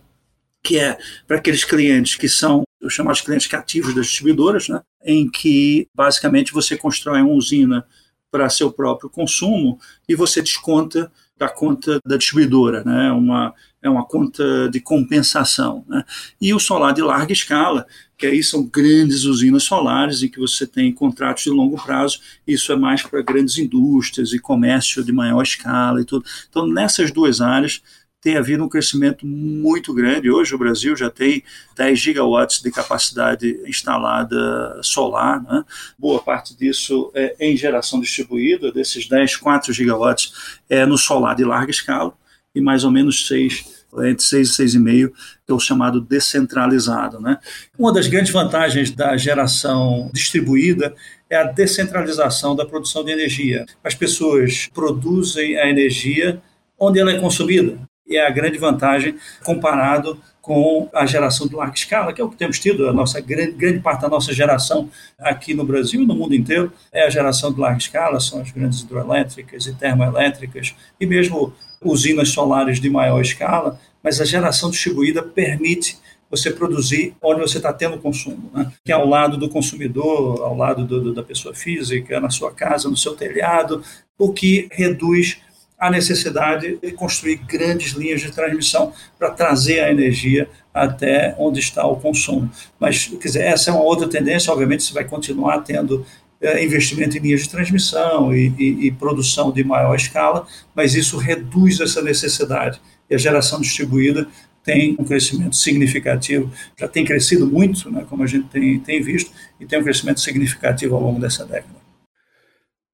que 0.64 0.80
é 0.80 0.98
para 1.28 1.38
aqueles 1.38 1.64
clientes 1.64 2.16
que 2.16 2.28
são 2.28 2.64
os 2.82 2.94
chamados 2.94 3.22
clientes 3.22 3.46
cativos 3.46 3.94
das 3.94 4.08
distribuidoras, 4.08 4.68
né? 4.70 4.82
em 5.06 5.30
que 5.30 5.88
basicamente 5.94 6.52
você 6.52 6.76
constrói 6.76 7.22
uma 7.22 7.32
usina 7.32 7.86
para 8.32 8.50
seu 8.50 8.72
próprio 8.72 9.10
consumo 9.10 9.80
e 10.08 10.16
você 10.16 10.42
desconta 10.42 11.12
da 11.38 11.48
conta 11.48 12.00
da 12.06 12.18
distribuidora, 12.18 12.84
né? 12.84 13.12
uma, 13.14 13.54
é 13.82 13.90
uma 13.90 14.06
conta 14.06 14.70
de 14.70 14.82
compensação. 14.82 15.86
Né? 15.88 16.04
E 16.40 16.54
o 16.54 16.60
solar 16.60 16.94
de 16.94 17.02
larga 17.02 17.32
escala, 17.32 17.88
que 18.18 18.28
aí 18.28 18.44
são 18.44 18.66
grandes 18.66 19.24
usinas 19.24 19.64
solares 19.64 20.22
em 20.22 20.28
que 20.28 20.38
você 20.38 20.68
tem 20.68 20.94
contratos 20.94 21.44
de 21.44 21.50
longo 21.50 21.82
prazo, 21.82 22.20
isso 22.46 22.74
é 22.74 22.76
mais 22.76 23.02
para 23.02 23.22
grandes 23.22 23.58
indústrias 23.58 24.34
e 24.34 24.40
comércio 24.40 25.02
de 25.02 25.14
maior 25.14 25.42
escala 25.42 26.02
e 26.02 26.06
tudo. 26.06 26.26
Então, 26.50 26.68
nessas 26.68 27.10
duas 27.10 27.40
áreas, 27.40 27.82
tem 28.22 28.38
havido 28.38 28.64
um 28.64 28.70
crescimento 28.70 29.26
muito 29.26 29.94
grande. 29.94 30.30
Hoje 30.30 30.54
o 30.54 30.58
Brasil 30.58 30.96
já 30.96 31.10
tem 31.10 31.44
10 31.76 32.00
gigawatts 32.00 32.62
de 32.62 32.70
capacidade 32.72 33.62
instalada 33.66 34.80
solar, 34.84 35.42
né? 35.42 35.64
boa 35.98 36.22
parte 36.22 36.56
disso 36.56 37.12
é 37.16 37.36
em 37.40 37.56
geração 37.56 38.00
distribuída, 38.00 38.72
desses 38.72 39.08
10, 39.08 39.38
4 39.38 39.72
gigawatts 39.72 40.60
é 40.70 40.86
no 40.86 40.98
solar 40.98 41.36
de 41.36 41.46
larga 41.46 41.72
escala 41.72 42.14
e 42.54 42.60
mais 42.60 42.84
ou 42.84 42.92
menos 42.92 43.28
6 43.28 43.80
entre 44.04 44.24
6 44.24 44.50
e 44.50 44.64
6,5, 44.64 45.12
que 45.46 45.52
é 45.52 45.54
o 45.54 45.60
chamado 45.60 46.00
descentralizado. 46.00 47.20
Né? 47.20 47.40
Uma 47.78 47.92
das 47.92 48.06
grandes 48.08 48.32
vantagens 48.32 48.92
da 48.92 49.18
geração 49.18 50.12
distribuída 50.14 50.94
é 51.28 51.38
a 51.38 51.44
descentralização 51.44 52.56
da 52.56 52.66
produção 52.66 53.04
de 53.04 53.12
energia. 53.12 53.66
As 53.84 53.96
pessoas 53.96 54.70
produzem 54.72 55.58
a 55.58 55.68
energia 55.68 56.40
onde 56.78 57.00
ela 57.00 57.12
é 57.12 57.20
consumida 57.20 57.89
é 58.18 58.26
a 58.26 58.30
grande 58.30 58.58
vantagem 58.58 59.16
comparado 59.44 60.20
com 60.42 60.90
a 60.94 61.06
geração 61.06 61.48
de 61.48 61.56
larga 61.56 61.76
escala, 61.76 62.12
que 62.12 62.20
é 62.20 62.24
o 62.24 62.30
que 62.30 62.36
temos 62.36 62.58
tido, 62.58 62.90
a 62.90 62.94
nossa 62.94 63.22
grande, 63.22 63.52
grande 63.52 63.80
parte 63.80 64.02
da 64.02 64.10
nossa 64.10 64.34
geração 64.34 64.90
aqui 65.20 65.54
no 65.54 65.64
Brasil 65.64 66.02
e 66.02 66.06
no 66.08 66.16
mundo 66.16 66.34
inteiro 66.34 66.72
é 66.92 67.06
a 67.06 67.10
geração 67.10 67.54
de 67.54 67.60
larga 67.60 67.78
escala, 67.78 68.20
são 68.20 68.42
as 68.42 68.50
grandes 68.50 68.82
hidroelétricas 68.82 69.68
e 69.68 69.74
termoelétricas 69.74 70.74
e 71.00 71.06
mesmo 71.06 71.54
usinas 71.84 72.30
solares 72.30 72.80
de 72.80 72.90
maior 72.90 73.22
escala, 73.22 73.80
mas 74.02 74.20
a 74.20 74.26
geração 74.26 74.72
distribuída 74.72 75.22
permite 75.22 75.98
você 76.30 76.52
produzir 76.52 77.16
onde 77.22 77.42
você 77.42 77.58
está 77.58 77.74
tendo 77.74 77.98
consumo, 77.98 78.52
né? 78.54 78.72
que 78.86 78.92
é 78.92 78.96
ao 78.96 79.08
lado 79.08 79.38
do 79.38 79.50
consumidor, 79.50 80.42
ao 80.44 80.56
lado 80.56 80.86
do, 80.86 81.02
do, 81.02 81.14
da 81.14 81.24
pessoa 81.24 81.56
física, 81.56 82.20
na 82.20 82.30
sua 82.30 82.52
casa, 82.52 82.90
no 82.90 82.98
seu 82.98 83.16
telhado, 83.16 83.84
o 84.18 84.32
que 84.32 84.68
reduz 84.72 85.42
a 85.80 85.90
necessidade 85.90 86.78
de 86.78 86.92
construir 86.92 87.38
grandes 87.38 87.94
linhas 87.94 88.22
de 88.22 88.32
transmissão 88.32 88.92
para 89.18 89.32
trazer 89.32 89.80
a 89.80 89.90
energia 89.90 90.50
até 90.74 91.34
onde 91.38 91.60
está 91.60 91.86
o 91.88 91.96
consumo. 91.96 92.50
Mas, 92.80 93.08
quer 93.08 93.28
dizer, 93.28 93.44
essa 93.44 93.72
é 93.72 93.74
uma 93.74 93.84
outra 93.84 94.08
tendência, 94.08 94.52
obviamente, 94.52 94.84
você 94.84 94.94
vai 94.94 95.06
continuar 95.06 95.60
tendo 95.60 96.06
é, 96.42 96.64
investimento 96.64 97.18
em 97.18 97.22
linhas 97.22 97.42
de 97.42 97.50
transmissão 97.50 98.36
e, 98.36 98.54
e, 98.58 98.88
e, 98.88 98.92
produção 98.92 99.52
de 99.52 99.64
maior 99.64 99.96
escala, 99.96 100.46
mas 100.76 100.96
isso 100.96 101.18
reduz 101.18 101.80
essa 101.80 102.02
necessidade. 102.02 102.80
E 103.10 103.16
a 103.16 103.18
geração 103.18 103.60
distribuída 103.60 104.28
tem 104.64 104.96
um 105.00 105.04
crescimento 105.04 105.56
significativo, 105.56 106.52
já 106.78 106.88
tem 106.88 107.04
crescido 107.06 107.48
muito, 107.48 107.90
né, 107.90 108.06
como 108.10 108.24
a 108.24 108.28
gente 108.28 108.48
tem, 108.50 108.80
tem 108.80 109.02
visto, 109.02 109.32
e 109.60 109.66
tem 109.66 109.80
um 109.80 109.84
crescimento 109.84 110.20
significativo 110.20 110.96
ao 110.96 111.02
longo 111.02 111.20
dessa 111.20 111.46
década. 111.46 111.79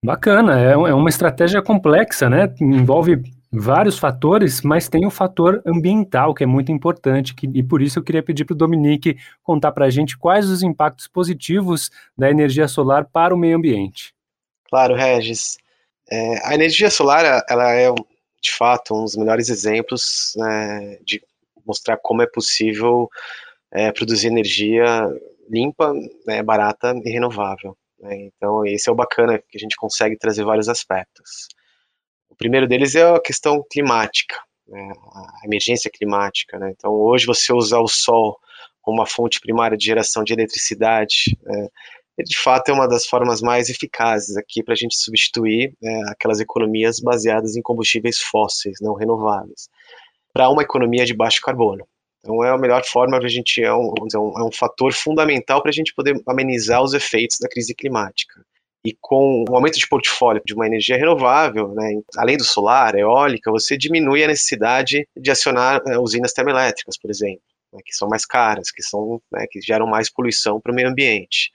Bacana, 0.05 0.59
é, 0.59 0.73
é 0.73 0.93
uma 0.93 1.09
estratégia 1.09 1.61
complexa, 1.61 2.29
né? 2.29 2.53
Envolve 2.61 3.21
vários 3.51 3.97
fatores, 3.97 4.61
mas 4.61 4.89
tem 4.89 5.05
o 5.05 5.09
fator 5.09 5.61
ambiental, 5.65 6.33
que 6.33 6.43
é 6.43 6.47
muito 6.47 6.71
importante, 6.71 7.33
que, 7.33 7.49
e 7.53 7.63
por 7.63 7.81
isso 7.81 7.99
eu 7.99 8.03
queria 8.03 8.23
pedir 8.23 8.45
para 8.45 8.53
o 8.53 8.57
Dominique 8.57 9.17
contar 9.43 9.71
para 9.71 9.85
a 9.85 9.89
gente 9.89 10.17
quais 10.17 10.49
os 10.49 10.61
impactos 10.61 11.07
positivos 11.07 11.89
da 12.17 12.29
energia 12.29 12.67
solar 12.67 13.05
para 13.05 13.33
o 13.33 13.37
meio 13.37 13.57
ambiente. 13.57 14.13
Claro, 14.69 14.95
Regis. 14.95 15.57
É, 16.11 16.47
a 16.47 16.53
energia 16.53 16.89
solar, 16.89 17.43
ela 17.49 17.73
é, 17.73 17.91
de 17.91 18.51
fato, 18.51 18.93
um 18.93 19.03
dos 19.03 19.15
melhores 19.15 19.49
exemplos 19.49 20.33
né, 20.35 20.97
de 21.03 21.21
mostrar 21.65 21.97
como 21.97 22.21
é 22.21 22.27
possível 22.27 23.09
é, 23.71 23.91
produzir 23.91 24.27
energia 24.27 24.85
limpa, 25.49 25.93
né, 26.27 26.43
barata 26.43 26.93
e 27.03 27.09
renovável. 27.09 27.75
Né? 28.05 28.29
Então, 28.35 28.65
esse 28.65 28.87
é 28.87 28.91
o 28.91 28.95
bacana, 28.95 29.39
que 29.39 29.57
a 29.57 29.59
gente 29.59 29.75
consegue 29.75 30.17
trazer 30.17 30.43
vários 30.43 30.69
aspectos. 30.69 31.47
O 32.29 32.35
primeiro 32.35 32.67
deles 32.67 32.95
é 32.95 33.03
a 33.03 33.19
questão 33.19 33.65
climática, 33.71 34.35
né? 34.67 34.93
a 35.13 35.45
emergência 35.45 35.89
climática. 35.91 36.59
Né? 36.59 36.71
Então, 36.77 36.91
hoje, 36.91 37.25
você 37.25 37.51
usar 37.51 37.79
o 37.79 37.87
sol 37.87 38.39
como 38.81 38.99
uma 38.99 39.07
fonte 39.07 39.39
primária 39.39 39.75
de 39.75 39.85
geração 39.85 40.23
de 40.23 40.33
eletricidade, 40.33 41.35
né? 41.43 41.67
de 42.23 42.37
fato 42.37 42.69
é 42.69 42.73
uma 42.73 42.87
das 42.87 43.07
formas 43.07 43.41
mais 43.41 43.67
eficazes 43.67 44.37
aqui 44.37 44.63
para 44.63 44.73
a 44.73 44.77
gente 44.77 44.95
substituir 44.95 45.75
né, 45.81 46.03
aquelas 46.09 46.39
economias 46.39 46.99
baseadas 46.99 47.57
em 47.57 47.61
combustíveis 47.61 48.19
fósseis, 48.19 48.77
não 48.79 48.93
renováveis, 48.93 49.67
para 50.31 50.49
uma 50.49 50.61
economia 50.61 51.05
de 51.05 51.13
baixo 51.13 51.41
carbono. 51.41 51.85
Então 52.25 52.43
é 52.43 52.49
a 52.49 52.57
melhor 52.57 52.83
forma 52.83 53.19
para 53.19 53.27
a 53.27 53.29
gente, 53.29 53.63
é 53.63 53.71
um, 53.71 53.93
é 54.11 54.17
um, 54.17 54.39
é 54.39 54.43
um 54.43 54.51
fator 54.51 54.91
fundamental 54.91 55.61
para 55.61 55.69
a 55.69 55.73
gente 55.73 55.93
poder 55.93 56.19
amenizar 56.27 56.81
os 56.81 56.95
efeitos 56.95 57.37
da 57.39 57.47
crise 57.47 57.75
climática. 57.75 58.43
E 58.83 58.97
com 58.99 59.45
o 59.47 59.55
aumento 59.55 59.77
de 59.77 59.87
portfólio 59.87 60.41
de 60.43 60.55
uma 60.55 60.65
energia 60.65 60.97
renovável, 60.97 61.69
né, 61.75 62.01
além 62.17 62.35
do 62.35 62.43
solar, 62.43 62.95
eólica, 62.95 63.51
você 63.51 63.77
diminui 63.77 64.23
a 64.23 64.27
necessidade 64.27 65.07
de 65.15 65.31
acionar 65.31 65.81
é, 65.87 65.99
usinas 65.99 66.33
termoelétricas, 66.33 66.97
por 66.97 67.11
exemplo, 67.11 67.41
né, 67.71 67.79
que 67.85 67.95
são 67.95 68.07
mais 68.07 68.25
caras, 68.25 68.71
que, 68.71 68.81
são, 68.81 69.21
né, 69.31 69.45
que 69.49 69.61
geram 69.61 69.85
mais 69.85 70.11
poluição 70.11 70.59
para 70.59 70.71
o 70.71 70.75
meio 70.75 70.89
ambiente. 70.89 71.51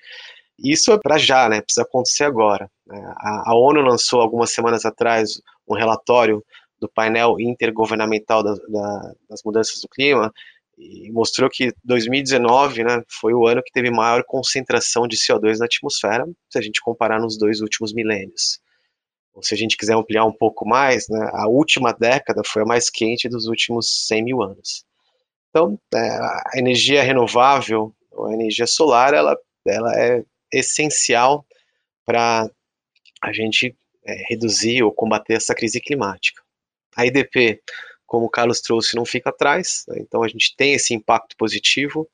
Isso 0.57 0.93
é 0.93 0.99
para 0.99 1.19
já, 1.19 1.49
né, 1.49 1.61
precisa 1.61 1.83
acontecer 1.83 2.25
agora. 2.25 2.71
Né. 2.87 3.13
A, 3.17 3.51
a 3.51 3.55
ONU 3.57 3.81
lançou 3.81 4.21
algumas 4.21 4.53
semanas 4.53 4.85
atrás 4.85 5.41
um 5.69 5.75
relatório 5.75 6.45
do 6.81 6.89
painel 6.89 7.39
intergovernamental 7.39 8.43
da, 8.43 8.55
da, 8.55 9.13
das 9.29 9.43
mudanças 9.45 9.81
do 9.81 9.89
clima, 9.89 10.33
e 10.81 11.13
mostrou 11.13 11.51
que 11.51 11.75
2019 11.85 12.83
né, 12.85 13.03
foi 13.07 13.35
o 13.35 13.47
ano 13.47 13.63
que 13.63 13.71
teve 13.71 13.91
maior 13.91 14.25
concentração 14.25 15.07
de 15.07 15.17
CO2 15.17 15.59
na 15.59 15.67
atmosfera, 15.67 16.27
se 16.49 16.59
a 16.59 16.63
gente 16.63 16.81
comparar 16.81 17.21
nos 17.21 17.37
dois 17.37 17.61
últimos 17.61 17.93
milênios. 17.93 18.61
Ou 19.35 19.43
se 19.43 19.53
a 19.53 19.57
gente 19.59 19.77
quiser 19.77 19.95
ampliar 19.95 20.25
um 20.25 20.33
pouco 20.33 20.67
mais, 20.67 21.07
né, 21.11 21.31
a 21.35 21.47
última 21.49 21.93
década 21.93 22.41
foi 22.45 22.63
a 22.63 22.65
mais 22.65 22.89
quente 22.89 23.29
dos 23.29 23.47
últimos 23.47 24.07
100 24.07 24.25
mil 24.25 24.43
anos. 24.43 24.87
Então, 25.51 25.79
é, 25.95 25.99
a 25.99 26.53
energia 26.57 27.03
renovável, 27.03 27.95
a 28.27 28.33
energia 28.33 28.67
solar, 28.67 29.13
ela, 29.13 29.37
ela 29.67 29.93
é 30.01 30.25
essencial 30.51 31.45
para 32.07 32.51
a 33.23 33.33
gente 33.33 33.77
é, 34.07 34.15
reduzir 34.31 34.83
ou 34.83 34.93
combater 34.93 35.35
essa 35.35 35.55
crise 35.55 35.79
climática. 35.79 36.43
A 36.97 37.05
IDP 37.05 37.61
como 38.11 38.27
o 38.27 38.29
Carlos 38.29 38.61
trouxe, 38.61 38.97
não 38.97 39.05
fica 39.05 39.31
atrás. 39.31 39.85
Né? 39.87 39.99
Então 40.01 40.25
a 40.25 40.29
gente 40.29 40.53
tem 40.57 40.75
esse 40.75 40.93
impacto 40.93 41.37
positivo. 41.37 42.09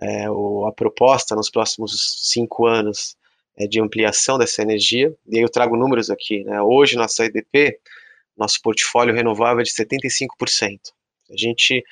É, 0.00 0.30
o, 0.30 0.64
a 0.64 0.72
proposta 0.72 1.34
nos 1.34 1.50
próximos 1.50 2.20
cinco 2.30 2.66
anos 2.66 3.16
é 3.58 3.66
de 3.66 3.80
ampliação 3.80 4.38
dessa 4.38 4.62
energia. 4.62 5.12
E 5.26 5.38
aí 5.38 5.42
eu 5.42 5.48
trago 5.48 5.76
números 5.76 6.08
aqui. 6.08 6.44
Né? 6.44 6.62
Hoje, 6.62 6.94
nossa 6.94 7.24
EDP, 7.24 7.80
nosso 8.38 8.62
portfólio 8.62 9.12
renovável 9.12 9.60
é 9.60 9.64
de 9.64 9.72
75%. 9.72 10.28
A 11.32 11.36
gente 11.36 11.82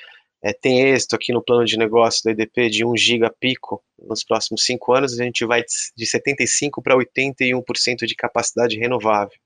é, 0.41 0.53
tem 0.53 0.93
êxito 0.93 1.17
aqui 1.17 1.33
no 1.33 1.43
plano 1.43 1.65
de 1.65 1.77
negócio 1.77 2.23
da 2.25 2.31
EDP 2.31 2.71
de 2.71 2.85
1 2.85 2.97
giga 2.97 3.29
pico 3.41 3.83
nos 3.99 4.23
próximos 4.23 4.65
cinco 4.65 4.93
anos, 4.93 5.19
a 5.19 5.25
gente 5.25 5.45
vai 5.45 5.65
de 5.97 6.07
75% 6.07 6.81
para 6.81 6.97
81% 6.97 8.07
de 8.07 8.15
capacidade 8.15 8.79
renovável. 8.79 9.37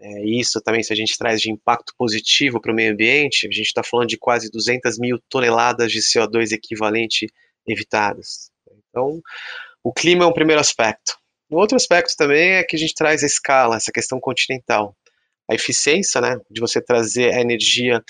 É, 0.00 0.24
isso 0.24 0.60
também, 0.60 0.82
se 0.82 0.92
a 0.92 0.96
gente 0.96 1.16
traz 1.18 1.40
de 1.40 1.50
impacto 1.50 1.92
positivo 1.96 2.60
para 2.60 2.72
o 2.72 2.74
meio 2.74 2.92
ambiente, 2.92 3.46
a 3.46 3.50
gente 3.50 3.66
está 3.66 3.82
falando 3.82 4.08
de 4.08 4.16
quase 4.16 4.50
200 4.50 4.98
mil 4.98 5.18
toneladas 5.28 5.90
de 5.90 6.00
CO2 6.00 6.52
equivalente 6.52 7.26
evitadas. 7.66 8.50
Então, 8.88 9.20
o 9.82 9.92
clima 9.92 10.24
é 10.24 10.26
um 10.26 10.32
primeiro 10.32 10.60
aspecto. 10.60 11.16
Um 11.50 11.56
outro 11.56 11.76
aspecto 11.76 12.14
também 12.16 12.52
é 12.52 12.64
que 12.64 12.76
a 12.76 12.78
gente 12.78 12.94
traz 12.94 13.22
a 13.22 13.26
escala, 13.26 13.76
essa 13.76 13.90
questão 13.90 14.20
continental. 14.20 14.96
A 15.50 15.54
eficiência, 15.54 16.20
né, 16.20 16.38
de 16.50 16.60
você 16.60 16.80
trazer 16.80 17.32
a 17.34 17.40
energia 17.40 18.02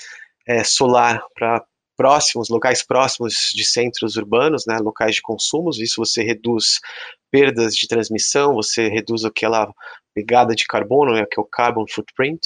é, 0.47 0.63
solar 0.63 1.23
para 1.33 1.63
próximos, 1.99 2.47
locais 2.47 2.81
próximos 2.81 3.51
de 3.53 3.65
centros 3.65 4.15
urbanos, 4.15 4.63
né, 4.65 4.77
locais 4.77 5.15
de 5.15 5.21
consumos, 5.21 5.79
isso 5.79 5.95
você 5.97 6.23
reduz 6.23 6.79
perdas 7.29 7.75
de 7.75 7.89
transmissão, 7.89 8.53
você 8.55 8.87
reduz 8.87 9.25
aquela 9.25 9.69
pegada 10.15 10.55
de 10.55 10.65
carbono, 10.65 11.11
né, 11.11 11.25
que 11.29 11.37
é 11.37 11.43
o 11.43 11.45
carbon 11.45 11.83
footprint, 11.89 12.39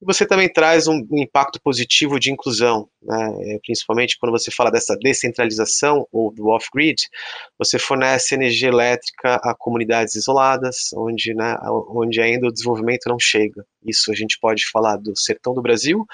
e 0.00 0.04
você 0.06 0.26
também 0.26 0.50
traz 0.50 0.88
um, 0.88 1.06
impacto 1.12 1.60
positivo 1.62 2.18
de 2.18 2.32
inclusão, 2.32 2.88
né, 3.02 3.36
é, 3.42 3.58
principalmente 3.66 4.16
quando 4.18 4.32
você 4.32 4.50
fala 4.50 4.70
dessa 4.70 4.96
descentralização 4.96 6.08
ou 6.10 6.32
do 6.32 6.48
off-grid, 6.48 6.96
você 7.58 7.78
fornece 7.78 8.34
energia 8.34 8.70
elétrica 8.70 9.34
a 9.42 9.54
comunidades 9.54 10.14
isoladas, 10.14 10.90
onde, 10.94 11.34
né, 11.34 11.54
onde 11.90 12.18
ainda 12.18 12.46
o 12.46 12.52
desenvolvimento 12.52 13.10
não 13.10 13.18
chega. 13.18 13.62
Isso 13.84 14.10
a 14.10 14.14
gente 14.14 14.38
pode 14.40 14.64
falar 14.70 14.96
do 14.96 15.14
sertão 15.14 15.52
do 15.52 15.60
Brasil, 15.60 16.06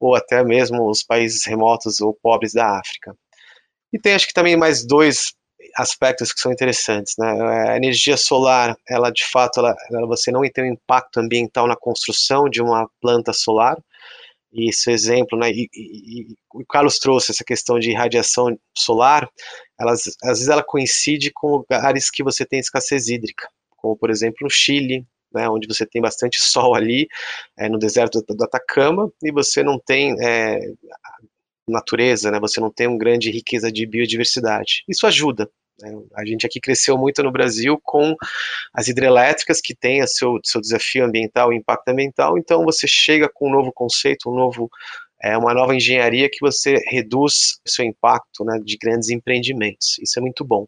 ou 0.00 0.16
até 0.16 0.42
mesmo 0.42 0.88
os 0.88 1.02
países 1.02 1.46
remotos 1.46 2.00
ou 2.00 2.18
pobres 2.22 2.54
da 2.54 2.78
África. 2.78 3.14
E 3.92 3.98
tem 3.98 4.14
acho 4.14 4.26
que 4.26 4.32
também 4.32 4.56
mais 4.56 4.84
dois 4.86 5.34
aspectos 5.76 6.32
que 6.32 6.40
são 6.40 6.52
interessantes, 6.52 7.14
né? 7.18 7.70
A 7.70 7.76
energia 7.76 8.16
solar, 8.16 8.76
ela 8.88 9.10
de 9.10 9.24
fato, 9.30 9.60
ela, 9.60 9.76
você 10.06 10.30
não 10.30 10.40
tem 10.50 10.64
um 10.64 10.72
impacto 10.72 11.18
ambiental 11.18 11.66
na 11.66 11.76
construção 11.76 12.48
de 12.48 12.62
uma 12.62 12.88
planta 13.00 13.32
solar. 13.32 13.76
E 14.52 14.68
esse 14.70 14.90
exemplo, 14.90 15.38
né? 15.38 15.50
E, 15.50 15.68
e, 15.74 16.22
e, 16.22 16.36
o 16.54 16.64
Carlos 16.66 16.98
trouxe 16.98 17.30
essa 17.30 17.44
questão 17.44 17.78
de 17.78 17.92
radiação 17.92 18.58
solar. 18.76 19.28
Elas, 19.78 20.02
às 20.24 20.38
vezes, 20.38 20.48
ela 20.48 20.62
coincide 20.62 21.30
com 21.32 21.58
lugares 21.58 22.10
que 22.10 22.24
você 22.24 22.44
tem 22.44 22.58
escassez 22.58 23.08
hídrica, 23.08 23.48
como 23.76 23.96
por 23.96 24.10
exemplo 24.10 24.38
no 24.42 24.50
Chile, 24.50 25.06
né, 25.32 25.48
onde 25.48 25.66
você 25.66 25.86
tem 25.86 26.00
bastante 26.00 26.40
sol 26.42 26.74
ali, 26.74 27.08
é, 27.58 27.68
no 27.68 27.78
deserto 27.78 28.22
do 28.28 28.44
Atacama, 28.44 29.10
e 29.22 29.32
você 29.32 29.62
não 29.62 29.78
tem 29.78 30.14
é, 30.20 30.60
natureza, 31.68 32.30
né? 32.30 32.40
Você 32.40 32.60
não 32.60 32.70
tem 32.70 32.86
uma 32.86 32.98
grande 32.98 33.30
riqueza 33.30 33.70
de 33.70 33.86
biodiversidade. 33.86 34.84
Isso 34.88 35.06
ajuda. 35.06 35.48
Né? 35.80 35.92
A 36.14 36.24
gente 36.24 36.46
aqui 36.46 36.60
cresceu 36.60 36.98
muito 36.98 37.22
no 37.22 37.32
Brasil 37.32 37.78
com 37.82 38.14
as 38.74 38.88
hidrelétricas 38.88 39.60
que 39.60 39.74
têm 39.74 40.06
seu, 40.06 40.38
seu 40.44 40.60
desafio 40.60 41.04
ambiental, 41.04 41.52
impacto 41.52 41.88
ambiental. 41.88 42.36
Então 42.36 42.64
você 42.64 42.86
chega 42.86 43.28
com 43.32 43.48
um 43.48 43.52
novo 43.52 43.72
conceito, 43.72 44.30
um 44.30 44.34
novo 44.34 44.68
é 45.22 45.36
uma 45.36 45.52
nova 45.52 45.74
engenharia 45.74 46.30
que 46.30 46.40
você 46.40 46.76
reduz 46.88 47.60
seu 47.66 47.84
impacto 47.84 48.42
né, 48.42 48.58
de 48.64 48.78
grandes 48.78 49.10
empreendimentos. 49.10 49.98
Isso 50.00 50.18
é 50.18 50.22
muito 50.22 50.44
bom. 50.44 50.66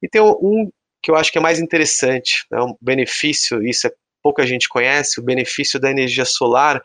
E 0.00 0.08
tem 0.08 0.20
um 0.20 0.70
que 1.02 1.10
eu 1.10 1.16
acho 1.16 1.32
que 1.32 1.38
é 1.38 1.40
mais 1.40 1.58
interessante, 1.58 2.46
é 2.52 2.62
um 2.62 2.76
benefício, 2.80 3.62
isso 3.66 3.86
é 3.86 3.92
pouca 4.22 4.46
gente 4.46 4.68
conhece, 4.68 5.20
o 5.20 5.24
benefício 5.24 5.80
da 5.80 5.90
energia 5.90 6.24
solar 6.24 6.80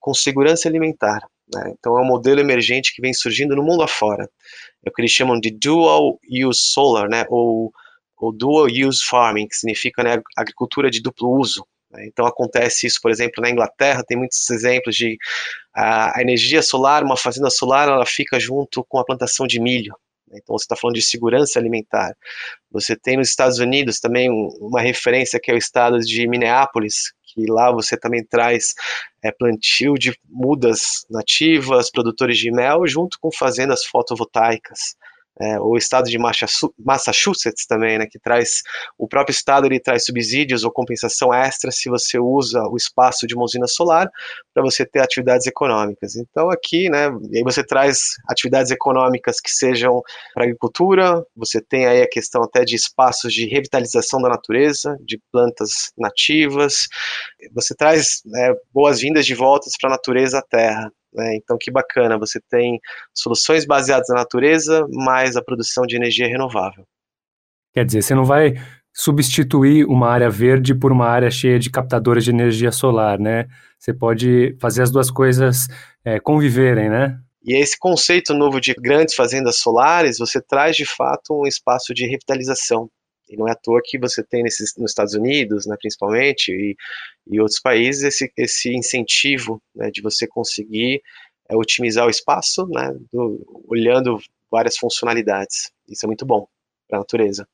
com 0.00 0.12
segurança 0.12 0.68
alimentar. 0.68 1.20
Né? 1.54 1.72
Então 1.78 1.96
é 1.96 2.02
um 2.02 2.06
modelo 2.06 2.40
emergente 2.40 2.94
que 2.94 3.00
vem 3.00 3.12
surgindo 3.12 3.54
no 3.54 3.62
mundo 3.62 3.82
afora. 3.82 4.28
É 4.84 4.90
o 4.90 4.92
que 4.92 5.00
eles 5.00 5.12
chamam 5.12 5.38
de 5.38 5.50
dual 5.50 6.18
use 6.28 6.60
solar, 6.60 7.08
né? 7.08 7.24
ou, 7.28 7.72
ou 8.18 8.32
dual 8.32 8.66
use 8.66 9.04
farming, 9.04 9.46
que 9.46 9.54
significa 9.54 10.02
né, 10.02 10.20
agricultura 10.36 10.90
de 10.90 11.00
duplo 11.00 11.30
uso. 11.38 11.64
Né? 11.92 12.06
Então 12.06 12.26
acontece 12.26 12.88
isso, 12.88 12.98
por 13.00 13.10
exemplo, 13.10 13.40
na 13.40 13.50
Inglaterra, 13.50 14.04
tem 14.04 14.16
muitos 14.16 14.50
exemplos 14.50 14.96
de 14.96 15.16
a, 15.72 16.18
a 16.18 16.22
energia 16.22 16.62
solar, 16.62 17.04
uma 17.04 17.16
fazenda 17.16 17.50
solar, 17.50 17.88
ela 17.88 18.06
fica 18.06 18.40
junto 18.40 18.84
com 18.84 18.98
a 18.98 19.04
plantação 19.04 19.46
de 19.46 19.60
milho. 19.60 19.94
Né? 20.30 20.38
Então 20.42 20.56
você 20.56 20.64
está 20.64 20.76
falando 20.76 20.94
de 20.94 21.02
segurança 21.02 21.58
alimentar. 21.58 22.14
Você 22.70 22.96
tem 22.96 23.16
nos 23.16 23.28
Estados 23.28 23.58
Unidos 23.58 23.98
também 23.98 24.30
uma 24.60 24.80
referência 24.80 25.40
que 25.42 25.50
é 25.50 25.54
o 25.54 25.58
estado 25.58 25.98
de 25.98 26.26
Minneapolis, 26.28 27.12
que 27.24 27.44
lá 27.48 27.70
você 27.70 27.96
também 27.96 28.24
traz 28.24 28.74
é, 29.22 29.30
plantio 29.30 29.94
de 29.94 30.16
mudas 30.28 31.04
nativas, 31.10 31.90
produtores 31.90 32.38
de 32.38 32.50
mel, 32.50 32.86
junto 32.86 33.18
com 33.20 33.30
fazendas 33.32 33.84
fotovoltaicas 33.84 34.96
é, 35.40 35.58
o 35.58 35.76
estado 35.76 36.10
de 36.10 36.18
Massachusetts 36.78 37.66
também, 37.66 37.98
né, 37.98 38.06
que 38.06 38.18
traz, 38.18 38.62
o 38.98 39.08
próprio 39.08 39.32
estado 39.32 39.66
ele 39.66 39.80
traz 39.80 40.04
subsídios 40.04 40.64
ou 40.64 40.70
compensação 40.70 41.32
extra 41.32 41.70
se 41.70 41.88
você 41.88 42.18
usa 42.18 42.62
o 42.64 42.76
espaço 42.76 43.26
de 43.26 43.34
uma 43.34 43.44
usina 43.44 43.66
solar 43.66 44.08
para 44.52 44.62
você 44.62 44.84
ter 44.84 45.00
atividades 45.00 45.46
econômicas. 45.46 46.16
Então 46.16 46.50
aqui, 46.50 46.90
né, 46.90 47.08
aí 47.34 47.42
você 47.42 47.64
traz 47.64 47.98
atividades 48.28 48.70
econômicas 48.70 49.40
que 49.40 49.50
sejam 49.50 50.02
para 50.34 50.44
agricultura, 50.44 51.24
você 51.34 51.60
tem 51.60 51.86
aí 51.86 52.02
a 52.02 52.08
questão 52.08 52.42
até 52.42 52.64
de 52.64 52.74
espaços 52.74 53.32
de 53.32 53.46
revitalização 53.46 54.20
da 54.20 54.28
natureza, 54.28 54.96
de 55.04 55.20
plantas 55.32 55.90
nativas, 55.96 56.86
você 57.54 57.74
traz 57.74 58.20
né, 58.26 58.54
boas-vindas 58.72 59.24
de 59.24 59.34
voltas 59.34 59.72
para 59.80 59.90
a 59.90 59.92
natureza 59.92 60.38
à 60.38 60.42
terra. 60.42 60.92
Né? 61.12 61.36
Então, 61.36 61.56
que 61.58 61.70
bacana, 61.70 62.18
você 62.18 62.40
tem 62.48 62.78
soluções 63.14 63.66
baseadas 63.66 64.08
na 64.08 64.16
natureza, 64.16 64.86
mais 64.90 65.36
a 65.36 65.42
produção 65.42 65.84
de 65.86 65.96
energia 65.96 66.26
renovável. 66.26 66.84
Quer 67.72 67.84
dizer, 67.84 68.02
você 68.02 68.14
não 68.14 68.24
vai 68.24 68.54
substituir 68.92 69.84
uma 69.84 70.08
área 70.08 70.28
verde 70.28 70.74
por 70.74 70.92
uma 70.92 71.06
área 71.06 71.30
cheia 71.30 71.58
de 71.58 71.70
captadores 71.70 72.24
de 72.24 72.30
energia 72.30 72.72
solar, 72.72 73.18
né? 73.18 73.46
Você 73.78 73.94
pode 73.94 74.56
fazer 74.60 74.82
as 74.82 74.90
duas 74.90 75.10
coisas 75.10 75.68
é, 76.04 76.18
conviverem, 76.18 76.90
né? 76.90 77.18
E 77.42 77.56
esse 77.60 77.78
conceito 77.78 78.34
novo 78.34 78.60
de 78.60 78.74
grandes 78.74 79.14
fazendas 79.14 79.58
solares, 79.58 80.18
você 80.18 80.40
traz 80.42 80.76
de 80.76 80.84
fato 80.84 81.40
um 81.40 81.46
espaço 81.46 81.94
de 81.94 82.04
revitalização. 82.04 82.90
E 83.30 83.36
não 83.36 83.48
é 83.48 83.52
à 83.52 83.54
toa 83.54 83.80
que 83.82 83.98
você 83.98 84.24
tem 84.24 84.42
nesses, 84.42 84.74
nos 84.76 84.90
Estados 84.90 85.14
Unidos, 85.14 85.64
né, 85.66 85.76
principalmente, 85.78 86.50
e, 86.50 86.76
e 87.30 87.40
outros 87.40 87.60
países, 87.60 88.02
esse, 88.02 88.32
esse 88.36 88.74
incentivo 88.74 89.62
né, 89.74 89.90
de 89.90 90.02
você 90.02 90.26
conseguir 90.26 91.00
é, 91.48 91.56
otimizar 91.56 92.06
o 92.06 92.10
espaço, 92.10 92.66
né, 92.66 92.92
do, 93.12 93.64
olhando 93.68 94.18
várias 94.50 94.76
funcionalidades. 94.76 95.70
Isso 95.88 96.04
é 96.04 96.08
muito 96.08 96.26
bom 96.26 96.46
para 96.88 96.98
a 96.98 97.00
natureza. 97.00 97.46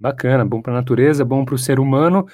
Bacana, 0.00 0.44
bom 0.44 0.60
para 0.60 0.72
a 0.72 0.76
natureza, 0.76 1.24
bom 1.24 1.44
para 1.44 1.54
o 1.54 1.58
ser 1.58 1.78
humano. 1.78 2.26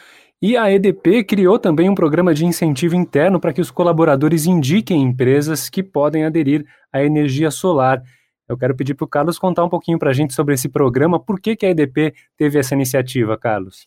E 0.42 0.56
a 0.56 0.72
EDP 0.72 1.22
criou 1.24 1.58
também 1.58 1.90
um 1.90 1.94
programa 1.94 2.32
de 2.32 2.46
incentivo 2.46 2.96
interno 2.96 3.38
para 3.38 3.52
que 3.52 3.60
os 3.60 3.70
colaboradores 3.70 4.46
indiquem 4.46 5.02
empresas 5.02 5.68
que 5.68 5.82
podem 5.82 6.24
aderir 6.24 6.64
à 6.90 7.04
energia 7.04 7.50
solar. 7.50 8.02
Eu 8.50 8.58
quero 8.58 8.74
pedir 8.74 8.94
para 8.94 9.04
o 9.04 9.08
Carlos 9.08 9.38
contar 9.38 9.64
um 9.64 9.68
pouquinho 9.68 9.96
para 9.96 10.10
a 10.10 10.12
gente 10.12 10.34
sobre 10.34 10.54
esse 10.54 10.68
programa. 10.68 11.20
Por 11.20 11.40
que, 11.40 11.54
que 11.54 11.64
a 11.64 11.70
EDP 11.70 12.12
teve 12.36 12.58
essa 12.58 12.74
iniciativa, 12.74 13.38
Carlos? 13.38 13.86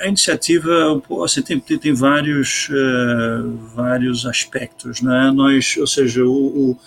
A 0.00 0.08
iniciativa 0.08 1.02
assim, 1.22 1.42
tem, 1.42 1.60
tem, 1.60 1.78
tem 1.78 1.92
vários, 1.92 2.70
uh, 2.70 3.56
vários 3.74 4.24
aspectos. 4.24 5.02
Né? 5.02 5.30
Nós, 5.34 5.76
ou 5.76 5.86
seja, 5.86 6.24
o, 6.24 6.70
o 6.70 6.78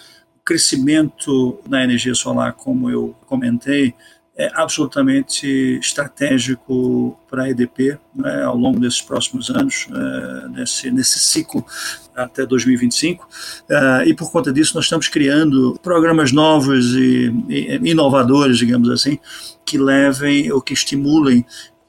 crescimento 0.43 1.59
na 1.69 1.83
energia 1.83 2.15
solar, 2.15 2.53
como 2.53 2.89
eu 2.89 3.15
comentei, 3.27 3.93
é 4.35 4.49
absolutamente 4.53 5.47
estratégico 5.79 7.19
para 7.29 7.43
a 7.43 7.49
EDP 7.49 7.99
né, 8.15 8.43
ao 8.43 8.55
longo 8.55 8.79
desses 8.79 9.01
próximos 9.01 9.49
anos, 9.49 9.87
é, 9.91 10.47
nesse, 10.49 10.89
nesse 10.89 11.19
ciclo 11.19 11.63
até 12.17 12.45
2025. 12.45 13.27
É, 13.69 14.05
e 14.07 14.13
por 14.13 14.31
conta 14.31 14.51
disso, 14.51 14.73
nós 14.75 14.85
estamos 14.85 15.07
criando 15.07 15.79
programas 15.81 16.31
novos 16.31 16.93
e, 16.95 17.31
e 17.47 17.91
inovadores, 17.91 18.57
digamos 18.57 18.89
assim, 18.89 19.19
que 19.63 19.77
levem 19.77 20.51
ou 20.51 20.61
que 20.61 20.73
estimulem 20.73 21.45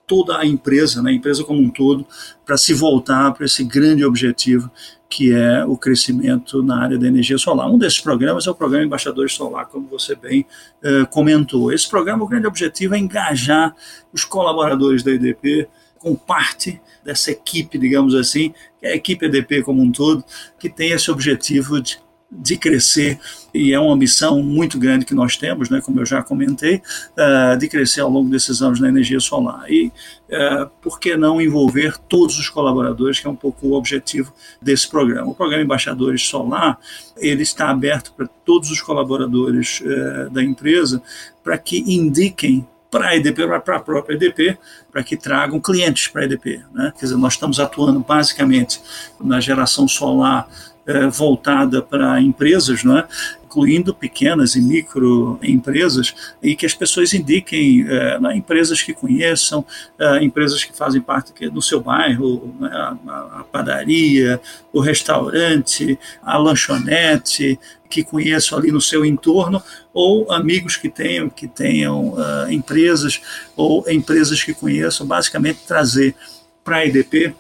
toda 0.06 0.38
a 0.38 0.46
empresa, 0.46 1.02
né, 1.02 1.10
a 1.10 1.14
empresa 1.14 1.44
como 1.44 1.60
um 1.60 1.68
todo, 1.68 2.06
para 2.44 2.56
se 2.56 2.72
voltar 2.72 3.32
para 3.32 3.44
esse 3.44 3.62
grande 3.62 4.04
objetivo 4.04 4.70
que 5.08 5.32
é 5.32 5.64
o 5.64 5.76
crescimento 5.76 6.62
na 6.62 6.82
área 6.82 6.98
da 6.98 7.06
energia 7.06 7.38
solar. 7.38 7.70
Um 7.70 7.78
desses 7.78 7.98
programas 7.98 8.46
é 8.46 8.50
o 8.50 8.54
programa 8.54 8.84
Embaixadores 8.84 9.32
Solar, 9.32 9.66
como 9.66 9.88
você 9.88 10.14
bem 10.14 10.44
eh, 10.82 11.06
comentou. 11.10 11.72
Esse 11.72 11.88
programa, 11.88 12.24
o 12.24 12.28
grande 12.28 12.46
objetivo 12.46 12.94
é 12.94 12.98
engajar 12.98 13.74
os 14.12 14.24
colaboradores 14.24 15.02
da 15.02 15.10
EDP 15.10 15.66
com 15.98 16.14
parte 16.14 16.80
dessa 17.04 17.30
equipe, 17.30 17.78
digamos 17.78 18.14
assim, 18.14 18.52
que 18.78 18.86
é 18.86 18.92
a 18.92 18.96
equipe 18.96 19.26
EDP 19.26 19.62
como 19.62 19.82
um 19.82 19.90
todo, 19.90 20.24
que 20.58 20.68
tem 20.68 20.90
esse 20.90 21.10
objetivo 21.10 21.80
de 21.80 21.98
de 22.30 22.58
crescer, 22.58 23.18
e 23.54 23.72
é 23.72 23.80
uma 23.80 23.96
missão 23.96 24.42
muito 24.42 24.78
grande 24.78 25.06
que 25.06 25.14
nós 25.14 25.36
temos, 25.36 25.70
né, 25.70 25.80
como 25.80 26.00
eu 26.00 26.06
já 26.06 26.22
comentei, 26.22 26.82
uh, 27.16 27.56
de 27.56 27.68
crescer 27.68 28.02
ao 28.02 28.10
longo 28.10 28.28
desses 28.28 28.60
anos 28.60 28.78
na 28.80 28.88
energia 28.88 29.18
solar. 29.18 29.64
E 29.70 29.86
uh, 29.86 30.68
por 30.82 31.00
que 31.00 31.16
não 31.16 31.40
envolver 31.40 31.96
todos 31.96 32.38
os 32.38 32.50
colaboradores, 32.50 33.18
que 33.18 33.26
é 33.26 33.30
um 33.30 33.36
pouco 33.36 33.68
o 33.68 33.72
objetivo 33.72 34.32
desse 34.60 34.88
programa. 34.88 35.30
O 35.30 35.34
programa 35.34 35.62
Embaixadores 35.62 36.26
Solar, 36.26 36.78
ele 37.16 37.42
está 37.42 37.70
aberto 37.70 38.12
para 38.12 38.26
todos 38.44 38.70
os 38.70 38.82
colaboradores 38.82 39.80
uh, 39.80 40.30
da 40.30 40.42
empresa 40.42 41.02
para 41.42 41.56
que 41.56 41.78
indiquem 41.78 42.66
para 42.90 43.08
a 43.08 43.16
EDP, 43.16 43.46
para 43.64 43.76
a 43.76 43.80
própria 43.80 44.14
EDP, 44.14 44.58
para 44.90 45.02
que 45.02 45.16
tragam 45.16 45.60
clientes 45.60 46.08
para 46.08 46.22
a 46.22 46.24
EDP. 46.24 46.62
Né? 46.72 46.92
Quer 46.98 47.06
dizer, 47.06 47.16
nós 47.16 47.34
estamos 47.34 47.60
atuando 47.60 48.00
basicamente 48.00 48.80
na 49.20 49.40
geração 49.40 49.86
solar 49.86 50.48
é, 50.86 51.06
voltada 51.06 51.82
para 51.82 52.20
empresas, 52.20 52.82
não 52.82 52.98
é? 52.98 53.06
incluindo 53.44 53.94
pequenas 53.94 54.54
e 54.54 54.60
microempresas, 54.60 56.14
e 56.42 56.54
que 56.54 56.66
as 56.66 56.74
pessoas 56.74 57.14
indiquem 57.14 57.84
é, 57.88 58.20
né, 58.20 58.36
empresas 58.36 58.82
que 58.82 58.92
conheçam, 58.92 59.64
é, 59.98 60.22
empresas 60.22 60.62
que 60.62 60.76
fazem 60.76 61.00
parte 61.00 61.48
do 61.48 61.62
seu 61.62 61.80
bairro, 61.80 62.54
né, 62.60 62.68
a, 62.70 62.96
a, 63.40 63.44
padaria, 63.50 64.38
o 64.70 64.80
restaurante, 64.80 65.98
a 66.22 66.36
lanchonete, 66.36 67.58
que 67.88 68.04
conheçam 68.04 68.58
ali 68.58 68.70
no 68.70 68.80
seu 68.80 69.04
entorno, 69.04 69.62
ou 69.92 70.30
amigos 70.30 70.76
que 70.76 70.88
tenham, 70.88 71.28
que 71.28 71.48
tenham 71.48 72.10
uh, 72.10 72.50
empresas, 72.50 73.20
ou 73.56 73.84
empresas 73.88 74.42
que 74.42 74.54
conheçam, 74.54 75.06
basicamente 75.06 75.60
trazer 75.66 76.14
para 76.62 76.76
a 76.76 76.86
EDP 76.86 77.34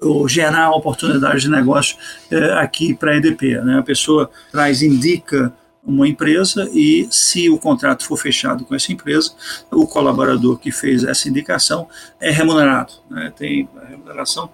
ou 0.00 0.28
gerar 0.28 0.70
oportunidades 0.70 1.42
de 1.42 1.50
negócio 1.50 1.96
é, 2.30 2.52
aqui 2.54 2.94
para 2.94 3.12
a 3.12 3.16
EDP. 3.16 3.60
Né? 3.60 3.78
A 3.78 3.82
pessoa 3.82 4.30
traz, 4.52 4.82
indica 4.82 5.52
uma 5.86 6.08
empresa 6.08 6.68
e, 6.72 7.06
se 7.10 7.50
o 7.50 7.58
contrato 7.58 8.06
for 8.06 8.16
fechado 8.16 8.64
com 8.64 8.74
essa 8.74 8.92
empresa, 8.92 9.32
o 9.70 9.86
colaborador 9.86 10.58
que 10.58 10.72
fez 10.72 11.04
essa 11.04 11.28
indicação 11.28 11.88
é 12.20 12.30
remunerado. 12.30 12.92
Né? 13.10 13.32
Tem 13.36 13.68
a 13.82 13.86
remuneração, 13.86 14.48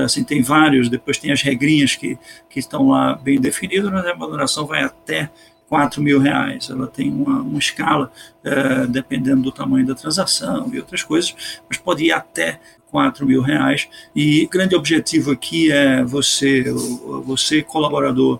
assim, 0.00 0.24
tem 0.24 0.42
vários, 0.42 0.88
depois 0.88 1.18
tem 1.18 1.32
as 1.32 1.42
regrinhas 1.42 1.96
que, 1.96 2.18
que 2.48 2.58
estão 2.58 2.88
lá 2.88 3.14
bem 3.14 3.40
definidas, 3.40 3.90
mas 3.90 4.04
a 4.04 4.08
remuneração 4.08 4.66
vai 4.66 4.82
até 4.82 5.30
4 5.68 6.02
mil 6.02 6.20
reais. 6.20 6.68
Ela 6.68 6.86
tem 6.86 7.10
uma, 7.10 7.40
uma 7.40 7.58
escala, 7.58 8.12
é, 8.44 8.86
dependendo 8.86 9.42
do 9.42 9.50
tamanho 9.50 9.86
da 9.86 9.94
transação 9.94 10.70
e 10.72 10.78
outras 10.78 11.02
coisas, 11.02 11.34
mas 11.68 11.78
pode 11.78 12.04
ir 12.04 12.12
até 12.12 12.60
4 12.90 13.26
mil 13.26 13.40
reais. 13.40 13.88
E 14.14 14.44
o 14.44 14.48
grande 14.50 14.76
objetivo 14.76 15.30
aqui 15.30 15.72
é 15.72 16.04
você, 16.04 16.64
você 17.24 17.62
colaborador, 17.62 18.38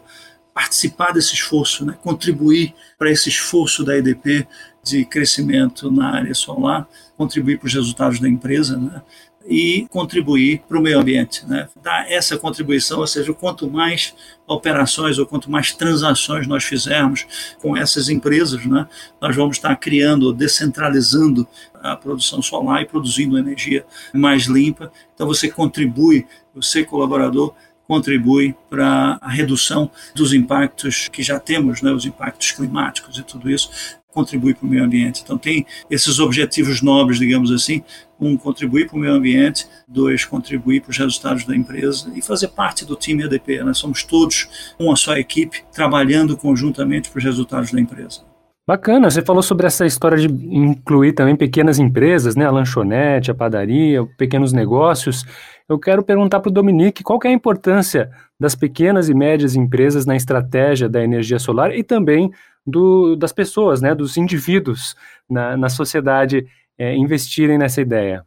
participar 0.52 1.12
desse 1.12 1.32
esforço, 1.32 1.86
né? 1.86 1.96
contribuir 2.02 2.74
para 2.98 3.10
esse 3.10 3.30
esforço 3.30 3.82
da 3.82 3.96
EDP 3.96 4.46
de 4.84 5.04
crescimento 5.04 5.90
na 5.90 6.14
área 6.14 6.34
solar, 6.34 6.86
contribuir 7.16 7.58
para 7.58 7.66
os 7.66 7.74
resultados 7.74 8.20
da 8.20 8.28
empresa, 8.28 8.76
né? 8.76 9.00
E 9.46 9.86
contribuir 9.90 10.62
para 10.68 10.78
o 10.78 10.82
meio 10.82 10.98
ambiente. 10.98 11.46
Né? 11.46 11.68
Dar 11.82 12.10
essa 12.10 12.38
contribuição, 12.38 13.00
ou 13.00 13.06
seja, 13.06 13.32
quanto 13.32 13.70
mais 13.70 14.14
operações 14.46 15.18
ou 15.18 15.26
quanto 15.26 15.50
mais 15.50 15.72
transações 15.72 16.46
nós 16.46 16.64
fizermos 16.64 17.26
com 17.60 17.76
essas 17.76 18.08
empresas, 18.08 18.64
né, 18.66 18.86
nós 19.20 19.34
vamos 19.34 19.56
estar 19.56 19.74
criando, 19.76 20.32
descentralizando 20.32 21.46
a 21.74 21.96
produção 21.96 22.42
solar 22.42 22.82
e 22.82 22.86
produzindo 22.86 23.38
energia 23.38 23.84
mais 24.12 24.44
limpa. 24.44 24.92
Então 25.14 25.26
você 25.26 25.48
contribui, 25.50 26.26
você 26.54 26.84
colaborador, 26.84 27.54
contribui 27.86 28.54
para 28.70 29.18
a 29.20 29.28
redução 29.28 29.90
dos 30.14 30.32
impactos 30.32 31.08
que 31.08 31.22
já 31.22 31.38
temos, 31.38 31.82
né, 31.82 31.92
os 31.92 32.04
impactos 32.04 32.52
climáticos 32.52 33.18
e 33.18 33.22
tudo 33.22 33.50
isso, 33.50 33.70
contribui 34.12 34.54
para 34.54 34.66
o 34.66 34.68
meio 34.68 34.84
ambiente. 34.84 35.22
Então, 35.24 35.36
tem 35.36 35.66
esses 35.90 36.20
objetivos 36.20 36.80
nobres, 36.82 37.18
digamos 37.18 37.50
assim: 37.50 37.82
um, 38.20 38.36
contribuir 38.36 38.86
para 38.86 38.96
o 38.96 39.00
meio 39.00 39.14
ambiente, 39.14 39.66
dois, 39.88 40.24
contribuir 40.24 40.80
para 40.80 40.90
os 40.90 40.98
resultados 40.98 41.44
da 41.44 41.56
empresa 41.56 42.12
e 42.14 42.22
fazer 42.22 42.48
parte 42.48 42.84
do 42.84 42.94
time 42.94 43.24
EDP. 43.24 43.62
Nós 43.64 43.78
somos 43.78 44.04
todos 44.04 44.74
uma 44.78 44.94
só 44.94 45.16
equipe 45.16 45.64
trabalhando 45.72 46.36
conjuntamente 46.36 47.10
para 47.10 47.18
os 47.18 47.24
resultados 47.24 47.72
da 47.72 47.80
empresa. 47.80 48.32
Bacana, 48.64 49.10
você 49.10 49.22
falou 49.22 49.42
sobre 49.42 49.66
essa 49.66 49.84
história 49.84 50.16
de 50.16 50.28
incluir 50.28 51.14
também 51.14 51.34
pequenas 51.34 51.80
empresas, 51.80 52.36
né, 52.36 52.46
a 52.46 52.50
lanchonete, 52.50 53.28
a 53.28 53.34
padaria, 53.34 54.06
pequenos 54.16 54.52
negócios. 54.52 55.24
Eu 55.72 55.78
quero 55.78 56.02
perguntar 56.02 56.40
para 56.40 56.50
o 56.50 56.52
Dominique 56.52 57.02
qual 57.02 57.18
é 57.24 57.28
a 57.28 57.32
importância 57.32 58.10
das 58.38 58.54
pequenas 58.54 59.08
e 59.08 59.14
médias 59.14 59.56
empresas 59.56 60.04
na 60.04 60.14
estratégia 60.14 60.86
da 60.86 61.02
energia 61.02 61.38
solar 61.38 61.74
e 61.74 61.82
também 61.82 62.30
do, 62.66 63.16
das 63.16 63.32
pessoas, 63.32 63.80
né, 63.80 63.94
dos 63.94 64.18
indivíduos 64.18 64.94
na, 65.28 65.56
na 65.56 65.70
sociedade 65.70 66.46
é, 66.78 66.94
investirem 66.94 67.56
nessa 67.56 67.80
ideia. 67.80 68.22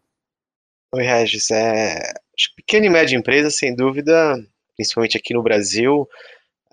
Oi, 0.91 1.03
Regis. 1.03 1.51
É, 1.51 2.13
pequena 2.55 2.87
e 2.87 2.89
média 2.89 3.15
empresa, 3.15 3.51
sem 3.51 3.75
dúvida, 3.75 4.35
principalmente 4.75 5.15
aqui 5.15 5.31
no 5.35 5.43
Brasil, 5.43 6.09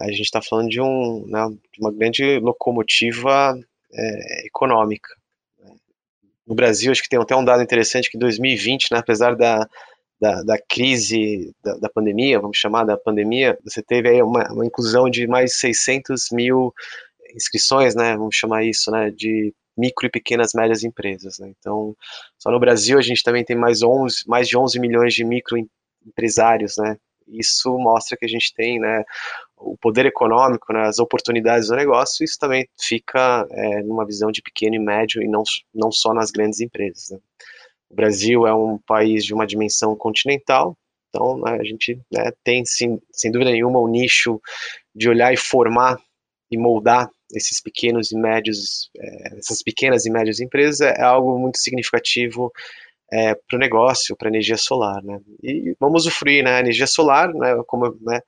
a 0.01 0.07
gente 0.07 0.23
está 0.23 0.41
falando 0.41 0.71
de, 0.71 0.81
um, 0.81 1.27
né, 1.27 1.51
de, 1.71 1.81
uma 1.81 1.93
grande 1.93 2.39
locomotiva 2.39 3.55
é, 3.93 4.47
econômica. 4.47 5.11
No 6.47 6.55
Brasil, 6.55 6.91
acho 6.91 7.03
que 7.03 7.11
tem 7.11 7.21
até 7.21 7.37
um 7.37 7.45
dado 7.45 7.63
interessante 7.63 8.11
que 8.11 8.17
em 8.17 8.21
2020, 8.21 8.91
né, 8.91 8.99
apesar 8.99 9.37
da, 9.37 9.69
da, 10.23 10.41
da 10.45 10.57
crise 10.57 11.53
da, 11.65 11.75
da, 11.79 11.89
pandemia, 11.89 12.39
vamos 12.39 12.57
chamar 12.57 12.85
da 12.85 12.97
pandemia, 12.97 13.59
você 13.65 13.83
teve 13.83 14.09
aí 14.09 14.23
uma, 14.23 14.45
uma 14.53 14.65
inclusão 14.65 15.11
de 15.11 15.27
mais 15.27 15.59
600 15.59 16.29
mil 16.31 16.73
inscrições, 17.35 17.97
né, 17.97 18.17
vamos 18.17 18.37
chamar 18.37 18.63
isso, 18.65 18.89
né, 18.93 19.11
de 19.11 19.53
micro 19.77 20.07
e 20.07 20.11
pequenas 20.11 20.53
médias 20.55 20.85
empresas. 20.85 21.41
Né? 21.41 21.53
Então, 21.59 21.97
só 22.39 22.53
no 22.53 22.61
Brasil 22.61 22.99
a 22.99 23.03
gente 23.03 23.25
também 23.25 23.45
tem 23.45 23.57
mais, 23.57 23.83
11, 23.83 24.23
mais 24.29 24.47
de 24.47 24.57
11 24.57 24.79
milhões 24.79 25.13
de 25.13 25.25
microempresários, 25.25 26.77
né? 26.79 26.97
Isso 27.27 27.77
mostra 27.79 28.17
que 28.17 28.25
a 28.25 28.29
gente 28.29 28.53
tem, 28.55 28.79
né, 28.79 29.03
o 29.57 29.77
poder 29.77 30.07
econômico, 30.07 30.73
né, 30.73 30.83
as 30.83 30.99
oportunidades 31.01 31.69
do 31.69 31.75
negócio. 31.75 32.23
Isso 32.23 32.37
também 32.39 32.69
fica 32.81 33.47
é, 33.51 33.83
numa 33.83 34.07
visão 34.07 34.31
de 34.31 34.43
pequeno 34.43 34.77
e 34.77 34.79
médio 34.79 35.23
e 35.23 35.29
não, 35.29 35.43
não 35.75 35.91
só 35.91 36.13
nas 36.13 36.31
grandes 36.31 36.61
empresas. 36.61 37.11
Né? 37.11 37.19
O 37.93 37.95
Brasil 37.95 38.47
é 38.47 38.55
um 38.55 38.79
país 38.79 39.25
de 39.25 39.35
uma 39.35 39.47
dimensão 39.47 39.95
continental, 39.95 40.77
então 41.11 41.39
né, 41.39 41.59
a 41.61 41.65
gente 41.65 42.01
né, 42.11 42.33
tem, 42.43 42.65
sim, 42.65 42.99
sem 43.13 43.31
dúvida 43.31 43.51
nenhuma, 43.51 43.81
um 43.81 43.89
nicho 43.89 44.41
de 44.95 45.11
olhar 45.11 45.33
e 45.33 45.37
formar 45.37 45.99
e 46.51 46.57
moldar 46.57 47.11
esses 47.35 47.61
pequenos 47.61 48.11
e 48.11 48.17
médios, 48.17 48.91
é, 48.99 49.39
essas 49.39 49.63
pequenas 49.63 50.07
e 50.07 50.11
médias 50.11 50.41
empresas 50.41 50.81
é, 50.81 50.95
é 50.99 51.03
algo 51.03 51.39
muito 51.39 51.59
significativo 51.59 52.51
é, 53.13 53.35
para 53.35 53.57
o 53.57 53.59
negócio, 53.59 54.17
para 54.17 54.29
a 54.29 54.31
energia 54.31 54.57
solar, 54.57 55.03
né? 55.03 55.21
E 55.43 55.77
vamos 55.79 56.07
usufruir, 56.07 56.43
né? 56.43 56.57
A 56.57 56.61
energia 56.61 56.87
solar, 56.87 57.33
né? 57.35 57.63
Como, 57.67 57.95
né? 58.01 58.21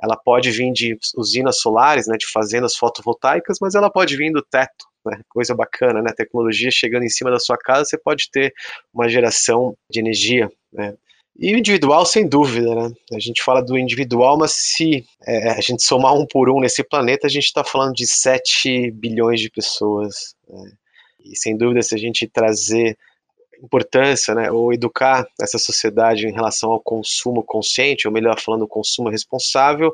Ela 0.00 0.16
pode 0.16 0.50
vir 0.50 0.72
de 0.72 0.96
usinas 1.16 1.60
solares, 1.60 2.06
né? 2.06 2.16
De 2.16 2.26
fazendas 2.26 2.76
fotovoltaicas, 2.76 3.58
mas 3.60 3.74
ela 3.74 3.90
pode 3.90 4.16
vir 4.16 4.32
do 4.32 4.42
teto, 4.42 4.86
né? 5.04 5.20
Coisa 5.28 5.54
bacana, 5.54 6.02
né? 6.02 6.12
Tecnologia 6.16 6.70
chegando 6.70 7.04
em 7.04 7.08
cima 7.08 7.30
da 7.30 7.38
sua 7.38 7.56
casa, 7.56 7.84
você 7.84 7.98
pode 7.98 8.30
ter 8.30 8.52
uma 8.92 9.08
geração 9.08 9.76
de 9.90 10.00
energia, 10.00 10.50
né? 10.72 10.94
E 11.40 11.54
o 11.54 11.58
individual, 11.58 12.04
sem 12.04 12.26
dúvida, 12.26 12.74
né? 12.74 12.92
A 13.12 13.20
gente 13.20 13.42
fala 13.44 13.62
do 13.62 13.78
individual, 13.78 14.36
mas 14.36 14.52
se 14.54 15.04
é, 15.24 15.50
a 15.50 15.60
gente 15.60 15.84
somar 15.84 16.12
um 16.12 16.26
por 16.26 16.50
um 16.50 16.58
nesse 16.58 16.82
planeta, 16.82 17.28
a 17.28 17.30
gente 17.30 17.44
está 17.44 17.62
falando 17.62 17.94
de 17.94 18.08
7 18.08 18.90
bilhões 18.90 19.40
de 19.40 19.48
pessoas. 19.48 20.34
Né? 20.48 20.72
E 21.24 21.36
sem 21.36 21.56
dúvida, 21.56 21.80
se 21.80 21.94
a 21.94 21.98
gente 21.98 22.26
trazer 22.26 22.98
importância, 23.62 24.34
né, 24.34 24.50
ou 24.50 24.72
educar 24.72 25.26
essa 25.40 25.58
sociedade 25.58 26.26
em 26.26 26.32
relação 26.32 26.70
ao 26.70 26.80
consumo 26.80 27.42
consciente, 27.42 28.06
ou 28.06 28.12
melhor 28.12 28.38
falando, 28.40 28.66
consumo 28.66 29.08
responsável, 29.08 29.92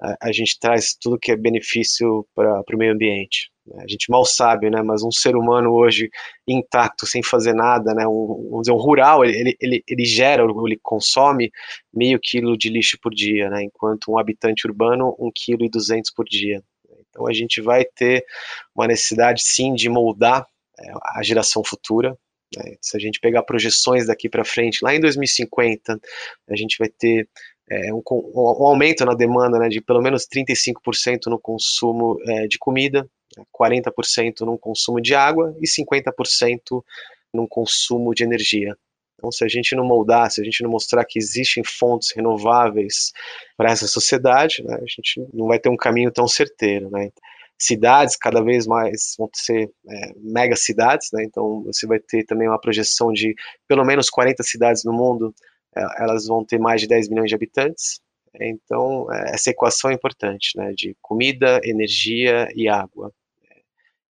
a, 0.00 0.28
a 0.28 0.32
gente 0.32 0.58
traz 0.58 0.96
tudo 1.00 1.18
que 1.18 1.32
é 1.32 1.36
benefício 1.36 2.26
para 2.34 2.62
o 2.74 2.78
meio 2.78 2.92
ambiente. 2.92 3.50
A 3.76 3.86
gente 3.86 4.10
mal 4.10 4.24
sabe, 4.24 4.70
né, 4.70 4.82
mas 4.82 5.02
um 5.02 5.10
ser 5.10 5.36
humano 5.36 5.72
hoje 5.72 6.08
intacto, 6.46 7.06
sem 7.06 7.22
fazer 7.22 7.52
nada, 7.52 7.92
né, 7.92 8.06
um, 8.06 8.48
vamos 8.50 8.62
dizer, 8.62 8.72
um 8.72 8.80
rural, 8.80 9.24
ele, 9.24 9.56
ele, 9.60 9.82
ele 9.86 10.04
gera, 10.04 10.42
ele 10.42 10.78
consome 10.82 11.50
meio 11.92 12.18
quilo 12.18 12.56
de 12.56 12.70
lixo 12.70 12.98
por 13.02 13.14
dia, 13.14 13.50
né, 13.50 13.62
enquanto 13.62 14.10
um 14.10 14.18
habitante 14.18 14.66
urbano, 14.66 15.14
um 15.18 15.30
quilo 15.34 15.64
e 15.64 15.68
duzentos 15.68 16.10
por 16.10 16.24
dia. 16.24 16.62
Então 17.10 17.26
a 17.26 17.32
gente 17.32 17.60
vai 17.60 17.84
ter 17.84 18.24
uma 18.74 18.86
necessidade, 18.86 19.42
sim, 19.42 19.74
de 19.74 19.88
moldar 19.88 20.46
é, 20.78 20.92
a 21.16 21.22
geração 21.22 21.62
futura, 21.64 22.16
né? 22.56 22.76
Se 22.80 22.96
a 22.96 23.00
gente 23.00 23.20
pegar 23.20 23.42
projeções 23.42 24.06
daqui 24.06 24.28
para 24.28 24.44
frente, 24.44 24.82
lá 24.82 24.94
em 24.94 25.00
2050, 25.00 26.00
a 26.48 26.56
gente 26.56 26.76
vai 26.78 26.88
ter 26.88 27.28
é, 27.70 27.92
um, 27.92 28.02
um, 28.10 28.66
aumento 28.66 29.04
na 29.04 29.14
demanda 29.14 29.58
né, 29.58 29.68
de 29.68 29.80
pelo 29.80 30.00
menos 30.00 30.26
35% 30.26 31.26
no 31.26 31.38
consumo 31.38 32.18
é, 32.26 32.46
de 32.46 32.58
comida, 32.58 33.08
40% 33.54 34.40
no 34.40 34.58
consumo 34.58 35.00
de 35.00 35.14
água 35.14 35.54
e 35.60 35.66
50% 35.66 36.82
no 37.32 37.46
consumo 37.46 38.14
de 38.14 38.24
energia. 38.24 38.74
Então, 39.14 39.32
se 39.32 39.44
a 39.44 39.48
gente 39.48 39.74
não 39.74 39.84
moldar, 39.84 40.30
se 40.30 40.40
a 40.40 40.44
gente 40.44 40.62
não 40.62 40.70
mostrar 40.70 41.04
que 41.04 41.18
existem 41.18 41.62
fontes 41.64 42.12
renováveis 42.14 43.12
para 43.56 43.70
essa 43.70 43.86
sociedade, 43.86 44.62
né, 44.62 44.76
a 44.76 44.86
gente 44.86 45.20
não 45.34 45.46
vai 45.46 45.58
ter 45.58 45.68
um 45.68 45.76
caminho 45.76 46.10
tão 46.10 46.26
certeiro. 46.28 46.88
Né? 46.88 47.10
Cidades 47.58 48.16
cada 48.16 48.42
vez 48.42 48.66
mais 48.66 49.14
vão 49.18 49.28
ser 49.34 49.70
é, 49.88 50.12
mega 50.16 50.54
cidades, 50.54 51.08
né? 51.12 51.24
Então 51.24 51.62
você 51.64 51.86
vai 51.86 51.98
ter 51.98 52.24
também 52.24 52.48
uma 52.48 52.60
projeção 52.60 53.12
de 53.12 53.34
pelo 53.66 53.84
menos 53.84 54.08
40 54.08 54.42
cidades 54.42 54.84
no 54.84 54.92
mundo, 54.92 55.34
é, 55.76 55.82
elas 56.02 56.26
vão 56.26 56.44
ter 56.44 56.58
mais 56.58 56.80
de 56.80 56.86
10 56.86 57.08
milhões 57.08 57.28
de 57.28 57.34
habitantes. 57.34 58.00
Então 58.40 59.12
é, 59.12 59.34
essa 59.34 59.50
equação 59.50 59.90
é 59.90 59.94
importante, 59.94 60.56
né? 60.56 60.72
De 60.76 60.96
comida, 61.02 61.60
energia 61.64 62.48
e 62.54 62.68
água. 62.68 63.12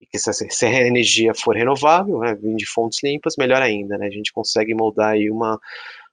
E 0.01 0.07
que 0.07 0.19
se, 0.19 0.33
se 0.33 0.67
a 0.67 0.87
energia 0.87 1.35
for 1.35 1.57
renovável, 1.57 2.21
né, 2.21 2.35
de 2.35 2.67
fontes 2.67 3.03
limpas, 3.03 3.37
melhor 3.39 3.63
ainda, 3.63 3.99
né? 3.99 4.07
A 4.07 4.11
gente 4.11 4.33
consegue 4.33 4.75
moldar 4.75 5.13
aí 5.13 5.31
uma 5.31 5.59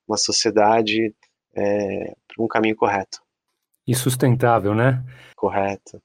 uma 0.07 0.17
sociedade 0.17 1.13
é, 1.55 2.13
para 2.27 2.43
um 2.43 2.47
caminho 2.47 2.75
correto. 2.75 3.21
E 3.87 3.95
sustentável, 3.95 4.75
né? 4.75 5.03
Correto. 5.35 6.01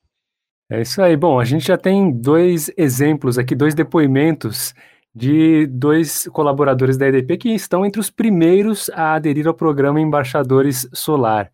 É 0.69 0.81
isso 0.81 1.01
aí. 1.01 1.17
Bom, 1.17 1.39
a 1.39 1.45
gente 1.45 1.67
já 1.67 1.79
tem 1.79 2.11
dois 2.11 2.71
exemplos 2.77 3.39
aqui, 3.39 3.55
dois 3.55 3.75
depoimentos 3.75 4.75
de 5.15 5.67
dois 5.67 6.29
colaboradores 6.29 6.97
da 6.97 7.07
EDP 7.07 7.39
que 7.39 7.49
estão 7.55 7.87
entre 7.87 8.01
os 8.01 8.11
primeiros 8.11 8.91
a 8.91 9.15
aderir 9.15 9.47
ao 9.47 9.55
programa 9.55 10.01
Embaixadores 10.01 10.89
Solar. 10.93 11.51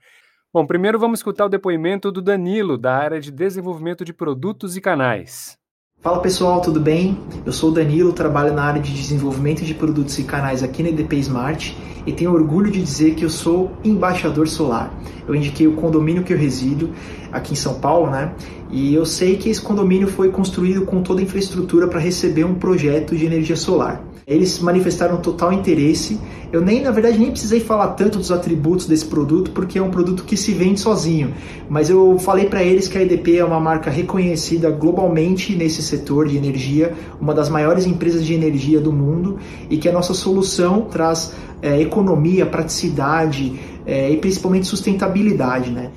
Bom, 0.53 0.67
primeiro 0.67 0.99
vamos 0.99 1.21
escutar 1.21 1.45
o 1.47 1.49
depoimento 1.49 2.11
do 2.11 2.21
Danilo, 2.21 2.77
da 2.77 2.97
área 2.97 3.21
de 3.21 3.31
desenvolvimento 3.31 4.05
de 4.05 4.13
produtos 4.13 4.77
e 4.77 4.81
canais. 4.81 5.62
Fala 6.03 6.19
pessoal, 6.19 6.61
tudo 6.61 6.81
bem? 6.81 7.17
Eu 7.47 7.53
sou 7.53 7.71
o 7.71 7.73
Danilo, 7.73 8.13
trabalho 8.13 8.53
na 8.53 8.65
área 8.65 8.83
de 8.83 8.93
desenvolvimento 8.93 9.65
de 9.65 9.73
produtos 9.73 10.19
e 10.19 10.25
canais 10.25 10.61
aqui 10.61 10.83
na 10.83 10.89
EDP 10.89 11.15
Smart 11.19 11.77
e 12.05 12.11
tenho 12.11 12.33
orgulho 12.33 12.73
de 12.73 12.83
dizer 12.83 13.15
que 13.15 13.25
eu 13.25 13.31
sou 13.31 13.71
embaixador 13.85 14.49
solar. 14.49 14.93
Eu 15.29 15.33
indiquei 15.33 15.69
o 15.69 15.75
condomínio 15.75 16.25
que 16.25 16.33
eu 16.33 16.37
resido 16.37 16.91
aqui 17.31 17.53
em 17.53 17.57
São 17.57 17.75
Paulo, 17.75 18.11
né? 18.11 18.33
E 18.69 18.93
eu 18.93 19.07
sei 19.07 19.37
que 19.37 19.49
esse 19.49 19.63
condomínio 19.63 20.09
foi 20.09 20.33
construído 20.33 20.85
com 20.85 21.05
toda 21.05 21.21
a 21.21 21.23
infraestrutura 21.23 21.87
para 21.87 22.01
receber 22.01 22.43
um 22.43 22.55
projeto 22.55 23.15
de 23.15 23.25
energia 23.25 23.55
solar. 23.55 24.03
Eles 24.27 24.59
manifestaram 24.59 25.21
total 25.21 25.53
interesse. 25.53 26.21
Eu 26.53 26.61
nem, 26.61 26.83
na 26.83 26.91
verdade, 26.91 27.19
nem 27.19 27.31
precisei 27.31 27.61
falar 27.61 27.89
tanto 27.89 28.19
dos 28.19 28.31
atributos 28.31 28.87
desse 28.87 29.05
produto, 29.07 29.51
porque 29.51 29.79
é 29.79 29.83
um 29.83 29.91
produto 29.91 30.25
que 30.25 30.37
se 30.37 30.53
vende 30.53 30.81
sozinho. 30.81 31.35
Mas 31.69 31.91
eu 31.91 32.19
falei 32.19 32.47
para 32.47 32.63
eles 32.63 32.89
que 32.89 32.97
a 32.97 33.03
EDP 33.03 33.39
é 33.39 33.45
uma 33.45 33.59
marca 33.59 33.91
reconhecida 33.91 34.71
globalmente 34.71 35.57
nesse 35.57 35.83
setor 35.83 36.29
de 36.29 36.37
energia, 36.37 36.95
uma 37.21 37.35
das 37.35 37.49
maiores 37.49 37.87
empresas 37.87 38.25
de 38.25 38.35
energia 38.35 38.81
do 38.81 38.93
mundo, 38.93 39.39
e 39.69 39.77
que 39.77 39.89
a 39.89 39.93
nossa 39.93 40.15
solução 40.15 40.83
traz 40.83 41.35
é, 41.61 41.81
economia, 41.81 42.45
praticidade 42.45 43.59
é, 43.87 44.11
e 44.11 44.17
principalmente 44.17 44.67
sustentabilidade, 44.67 45.71
né? 45.71 45.91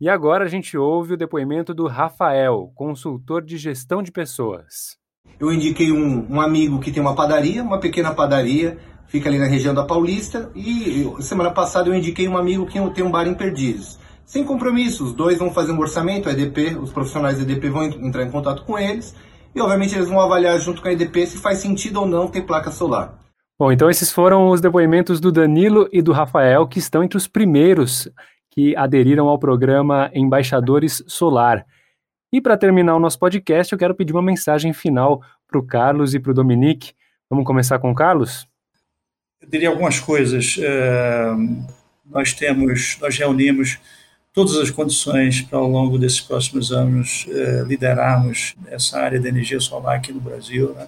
E 0.00 0.08
agora 0.08 0.44
a 0.44 0.48
gente 0.48 0.78
ouve 0.78 1.14
o 1.14 1.16
depoimento 1.16 1.74
do 1.74 1.88
Rafael, 1.88 2.70
consultor 2.74 3.44
de 3.44 3.56
gestão 3.56 4.00
de 4.00 4.12
pessoas. 4.12 4.96
Eu 5.40 5.52
indiquei 5.52 5.92
um, 5.92 6.26
um 6.28 6.40
amigo 6.40 6.80
que 6.80 6.90
tem 6.90 7.00
uma 7.00 7.14
padaria, 7.14 7.62
uma 7.62 7.78
pequena 7.78 8.12
padaria, 8.12 8.78
fica 9.06 9.28
ali 9.28 9.38
na 9.38 9.46
região 9.46 9.72
da 9.72 9.84
Paulista, 9.84 10.50
e 10.54 11.08
semana 11.20 11.50
passada 11.50 11.88
eu 11.88 11.94
indiquei 11.94 12.28
um 12.28 12.36
amigo 12.36 12.66
que 12.66 12.78
tem 12.90 13.04
um 13.04 13.10
bar 13.10 13.26
em 13.26 13.34
Perdizes. 13.34 13.98
Sem 14.26 14.44
compromisso, 14.44 15.04
os 15.04 15.12
dois 15.14 15.38
vão 15.38 15.50
fazer 15.50 15.72
um 15.72 15.78
orçamento, 15.78 16.28
a 16.28 16.32
EDP, 16.32 16.76
os 16.76 16.92
profissionais 16.92 17.38
da 17.38 17.44
EDP 17.44 17.70
vão 17.70 17.84
entrar 17.84 18.24
em 18.24 18.30
contato 18.30 18.62
com 18.64 18.78
eles, 18.78 19.14
e 19.54 19.60
obviamente 19.60 19.94
eles 19.94 20.08
vão 20.08 20.20
avaliar 20.20 20.58
junto 20.58 20.82
com 20.82 20.88
a 20.88 20.92
EDP 20.92 21.26
se 21.26 21.38
faz 21.38 21.58
sentido 21.58 22.00
ou 22.00 22.06
não 22.06 22.28
ter 22.28 22.42
placa 22.42 22.70
solar. 22.70 23.18
Bom, 23.58 23.72
então 23.72 23.88
esses 23.88 24.12
foram 24.12 24.50
os 24.50 24.60
depoimentos 24.60 25.18
do 25.18 25.32
Danilo 25.32 25.88
e 25.92 26.02
do 26.02 26.12
Rafael, 26.12 26.66
que 26.68 26.78
estão 26.78 27.02
entre 27.02 27.16
os 27.16 27.26
primeiros 27.26 28.08
que 28.50 28.76
aderiram 28.76 29.28
ao 29.28 29.38
programa 29.38 30.10
Embaixadores 30.14 31.02
Solar. 31.06 31.64
E 32.30 32.42
para 32.42 32.58
terminar 32.58 32.94
o 32.94 33.00
nosso 33.00 33.18
podcast, 33.18 33.72
eu 33.72 33.78
quero 33.78 33.94
pedir 33.94 34.12
uma 34.12 34.22
mensagem 34.22 34.72
final 34.74 35.22
para 35.46 35.58
o 35.58 35.62
Carlos 35.62 36.12
e 36.12 36.20
para 36.20 36.30
o 36.30 36.34
Dominique. 36.34 36.92
Vamos 37.30 37.46
começar 37.46 37.78
com 37.78 37.90
o 37.90 37.94
Carlos? 37.94 38.46
Eu 39.40 39.48
diria 39.48 39.70
algumas 39.70 39.98
coisas. 39.98 40.58
É, 40.60 41.30
nós 42.04 42.34
temos, 42.34 42.98
nós 43.00 43.16
reunimos 43.16 43.78
todas 44.34 44.56
as 44.56 44.70
condições 44.70 45.40
para, 45.40 45.58
ao 45.58 45.70
longo 45.70 45.98
desses 45.98 46.20
próximos 46.20 46.70
anos, 46.70 47.26
é, 47.30 47.64
liderarmos 47.66 48.54
essa 48.66 49.00
área 49.00 49.18
de 49.18 49.26
energia 49.26 49.58
solar 49.58 49.96
aqui 49.96 50.12
no 50.12 50.20
Brasil. 50.20 50.74
Né? 50.74 50.86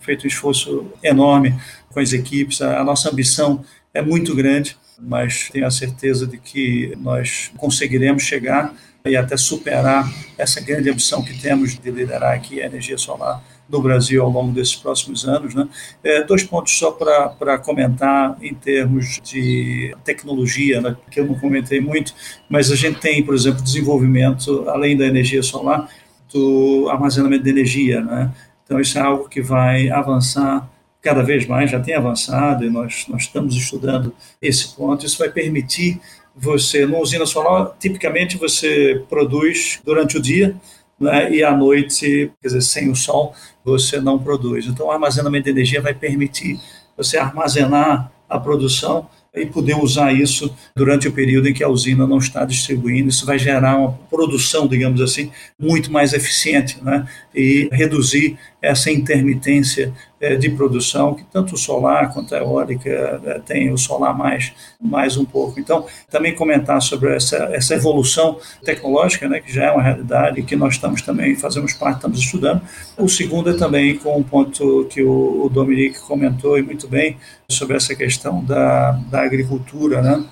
Feito 0.00 0.24
um 0.24 0.28
esforço 0.28 0.92
enorme 1.04 1.54
com 1.88 2.00
as 2.00 2.12
equipes. 2.12 2.60
A, 2.60 2.80
a 2.80 2.84
nossa 2.84 3.08
ambição 3.08 3.64
é 3.94 4.02
muito 4.02 4.34
grande 4.34 4.76
mas 5.00 5.48
tenho 5.48 5.66
a 5.66 5.70
certeza 5.70 6.26
de 6.26 6.36
que 6.36 6.94
nós 6.98 7.50
conseguiremos 7.56 8.22
chegar 8.22 8.74
e 9.04 9.16
até 9.16 9.36
superar 9.36 10.10
essa 10.36 10.60
grande 10.60 10.90
ambição 10.90 11.22
que 11.22 11.40
temos 11.40 11.78
de 11.78 11.90
liderar 11.90 12.34
aqui 12.34 12.60
a 12.60 12.66
energia 12.66 12.98
solar 12.98 13.42
no 13.68 13.80
Brasil 13.80 14.22
ao 14.22 14.30
longo 14.30 14.52
desses 14.52 14.74
próximos 14.74 15.26
anos. 15.26 15.54
Né? 15.54 15.66
É, 16.02 16.24
dois 16.24 16.42
pontos 16.42 16.76
só 16.76 16.90
para 16.90 17.58
comentar 17.58 18.36
em 18.42 18.52
termos 18.52 19.20
de 19.22 19.94
tecnologia, 20.04 20.80
né, 20.80 20.96
que 21.10 21.20
eu 21.20 21.26
não 21.26 21.36
comentei 21.36 21.80
muito, 21.80 22.12
mas 22.48 22.70
a 22.70 22.76
gente 22.76 22.98
tem, 23.00 23.22
por 23.22 23.34
exemplo, 23.34 23.62
desenvolvimento, 23.62 24.68
além 24.68 24.96
da 24.96 25.06
energia 25.06 25.42
solar, 25.42 25.88
do 26.32 26.88
armazenamento 26.90 27.44
de 27.44 27.50
energia. 27.50 28.00
Né? 28.00 28.30
Então, 28.64 28.80
isso 28.80 28.98
é 28.98 29.00
algo 29.00 29.28
que 29.28 29.40
vai 29.40 29.88
avançar 29.88 30.68
cada 31.02 31.22
vez 31.22 31.46
mais, 31.46 31.70
já 31.70 31.80
tem 31.80 31.94
avançado 31.94 32.64
e 32.64 32.68
nós, 32.68 33.06
nós 33.08 33.22
estamos 33.22 33.56
estudando 33.56 34.14
esse 34.40 34.74
ponto. 34.76 35.06
Isso 35.06 35.18
vai 35.18 35.30
permitir 35.30 35.98
você, 36.40 36.86
numa 36.86 37.00
usina 37.00 37.26
solar, 37.26 37.76
tipicamente 37.78 38.38
você 38.38 39.04
produz 39.08 39.80
durante 39.84 40.16
o 40.16 40.20
dia 40.20 40.56
né, 40.98 41.32
e 41.32 41.42
à 41.42 41.54
noite, 41.54 42.30
quer 42.40 42.48
dizer, 42.48 42.62
sem 42.62 42.90
o 42.90 42.94
sol, 42.94 43.34
você 43.64 44.00
não 44.00 44.18
produz. 44.18 44.66
Então, 44.66 44.86
o 44.86 44.90
armazenamento 44.90 45.44
de 45.44 45.50
energia 45.50 45.80
vai 45.80 45.94
permitir 45.94 46.58
você 46.96 47.18
armazenar 47.18 48.10
a 48.28 48.38
produção 48.38 49.08
e 49.34 49.46
poder 49.46 49.76
usar 49.76 50.12
isso 50.12 50.54
durante 50.74 51.06
o 51.06 51.12
período 51.12 51.48
em 51.48 51.54
que 51.54 51.62
a 51.62 51.68
usina 51.68 52.06
não 52.06 52.18
está 52.18 52.44
distribuindo. 52.44 53.08
Isso 53.08 53.24
vai 53.24 53.38
gerar 53.38 53.76
uma 53.76 53.92
produção, 54.10 54.66
digamos 54.66 55.00
assim, 55.00 55.30
muito 55.58 55.90
mais 55.92 56.12
eficiente 56.12 56.82
né? 56.82 57.06
e 57.34 57.68
reduzir 57.72 58.36
essa 58.62 58.90
intermitência 58.90 59.92
é, 60.20 60.36
de 60.36 60.50
produção, 60.50 61.14
que 61.14 61.24
tanto 61.24 61.54
o 61.54 61.58
solar 61.58 62.12
quanto 62.12 62.34
a 62.34 62.38
eólica 62.38 62.90
é, 63.24 63.38
tem, 63.38 63.72
o 63.72 63.78
solar 63.78 64.16
mais, 64.16 64.52
mais 64.80 65.16
um 65.16 65.24
pouco. 65.24 65.58
Então, 65.58 65.86
também 66.10 66.34
comentar 66.34 66.80
sobre 66.82 67.14
essa, 67.14 67.36
essa 67.52 67.74
evolução 67.74 68.38
tecnológica, 68.64 69.28
né, 69.28 69.40
que 69.40 69.52
já 69.52 69.66
é 69.66 69.70
uma 69.70 69.82
realidade, 69.82 70.42
que 70.42 70.56
nós 70.56 70.74
estamos 70.74 71.00
também, 71.02 71.36
fazemos 71.36 71.72
parte, 71.72 71.96
estamos 71.96 72.18
estudando. 72.18 72.60
O 72.98 73.08
segundo 73.08 73.50
é 73.50 73.54
também 73.54 73.96
com 73.96 74.18
um 74.18 74.22
ponto 74.22 74.86
que 74.90 75.02
o, 75.02 75.46
o 75.46 75.48
Dominique 75.48 76.00
comentou 76.00 76.58
e 76.58 76.62
muito 76.62 76.86
bem, 76.86 77.16
sobre 77.48 77.76
essa 77.76 77.94
questão 77.94 78.44
da, 78.44 78.92
da 79.10 79.22
agricultura, 79.22 80.02
né? 80.02 80.24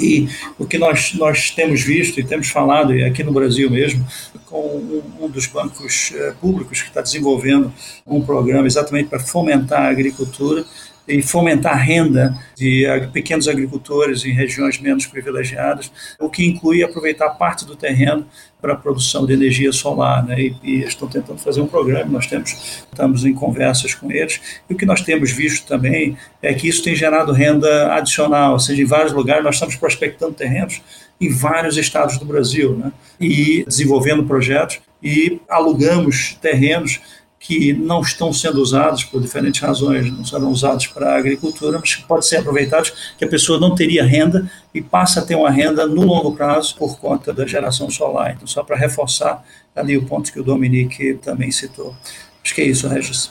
E 0.00 0.28
o 0.58 0.66
que 0.66 0.76
nós, 0.76 1.14
nós 1.14 1.52
temos 1.52 1.82
visto 1.82 2.18
e 2.18 2.24
temos 2.24 2.48
falado, 2.48 2.92
e 2.92 3.04
aqui 3.04 3.22
no 3.22 3.32
Brasil 3.32 3.70
mesmo, 3.70 4.04
com 4.44 4.60
um, 4.60 5.02
um 5.20 5.28
dos 5.28 5.46
bancos 5.46 6.12
eh, 6.16 6.34
públicos 6.40 6.82
que 6.82 6.88
está 6.88 7.00
desenvolvendo 7.00 7.72
um 8.04 8.20
programa 8.20 8.66
exatamente 8.66 9.08
para 9.08 9.20
fomentar 9.20 9.82
a 9.82 9.90
agricultura, 9.90 10.64
e 11.06 11.20
fomentar 11.20 11.72
a 11.72 11.76
renda 11.76 12.34
de 12.56 12.84
pequenos 13.12 13.46
agricultores 13.46 14.24
em 14.24 14.32
regiões 14.32 14.78
menos 14.78 15.06
privilegiadas, 15.06 15.90
o 16.18 16.30
que 16.30 16.46
inclui 16.46 16.82
aproveitar 16.82 17.30
parte 17.30 17.64
do 17.64 17.76
terreno 17.76 18.26
para 18.60 18.72
a 18.72 18.76
produção 18.76 19.26
de 19.26 19.34
energia 19.34 19.70
solar. 19.72 20.24
Né? 20.24 20.40
E, 20.40 20.56
e 20.62 20.82
estão 20.84 21.06
tentando 21.06 21.38
fazer 21.38 21.60
um 21.60 21.66
programa, 21.66 22.10
nós 22.10 22.26
temos, 22.26 22.86
estamos 22.90 23.24
em 23.24 23.34
conversas 23.34 23.94
com 23.94 24.10
eles, 24.10 24.40
e 24.68 24.72
o 24.72 24.76
que 24.76 24.86
nós 24.86 25.02
temos 25.02 25.30
visto 25.30 25.66
também 25.66 26.16
é 26.40 26.54
que 26.54 26.68
isso 26.68 26.82
tem 26.82 26.96
gerado 26.96 27.32
renda 27.32 27.94
adicional, 27.94 28.52
ou 28.52 28.58
seja, 28.58 28.80
em 28.80 28.86
vários 28.86 29.12
lugares 29.12 29.44
nós 29.44 29.56
estamos 29.56 29.76
prospectando 29.76 30.32
terrenos 30.32 30.80
em 31.20 31.30
vários 31.30 31.76
estados 31.76 32.18
do 32.18 32.24
Brasil, 32.24 32.76
né? 32.76 32.90
e 33.20 33.64
desenvolvendo 33.66 34.24
projetos, 34.24 34.80
e 35.02 35.38
alugamos 35.50 36.38
terrenos 36.40 37.00
que 37.44 37.74
não 37.74 38.00
estão 38.00 38.32
sendo 38.32 38.58
usados 38.58 39.04
por 39.04 39.20
diferentes 39.20 39.60
razões, 39.60 40.10
não 40.10 40.24
serão 40.24 40.50
usados 40.50 40.86
para 40.86 41.12
a 41.12 41.18
agricultura, 41.18 41.78
mas 41.78 41.94
que 41.94 42.02
podem 42.04 42.22
ser 42.22 42.38
aproveitados, 42.38 43.14
que 43.18 43.24
a 43.26 43.28
pessoa 43.28 43.60
não 43.60 43.74
teria 43.74 44.02
renda 44.02 44.50
e 44.72 44.80
passa 44.80 45.20
a 45.20 45.26
ter 45.26 45.34
uma 45.34 45.50
renda 45.50 45.86
no 45.86 46.06
longo 46.06 46.34
prazo 46.34 46.74
por 46.74 46.98
conta 46.98 47.34
da 47.34 47.46
geração 47.46 47.90
solar. 47.90 48.32
Então, 48.32 48.46
só 48.46 48.64
para 48.64 48.78
reforçar 48.78 49.44
ali 49.76 49.94
o 49.94 50.06
ponto 50.06 50.32
que 50.32 50.40
o 50.40 50.42
Dominique 50.42 51.18
também 51.22 51.50
citou. 51.50 51.94
Acho 52.42 52.54
que 52.54 52.62
é 52.62 52.64
isso, 52.64 52.88
Regis. 52.88 53.30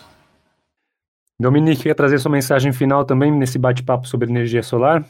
Dominique, 1.41 1.81
quer 1.81 1.95
trazer 1.95 2.19
sua 2.19 2.31
mensagem 2.31 2.71
final 2.71 3.03
também 3.03 3.31
nesse 3.31 3.57
bate-papo 3.57 4.07
sobre 4.07 4.29
energia 4.29 4.61
solar? 4.61 5.03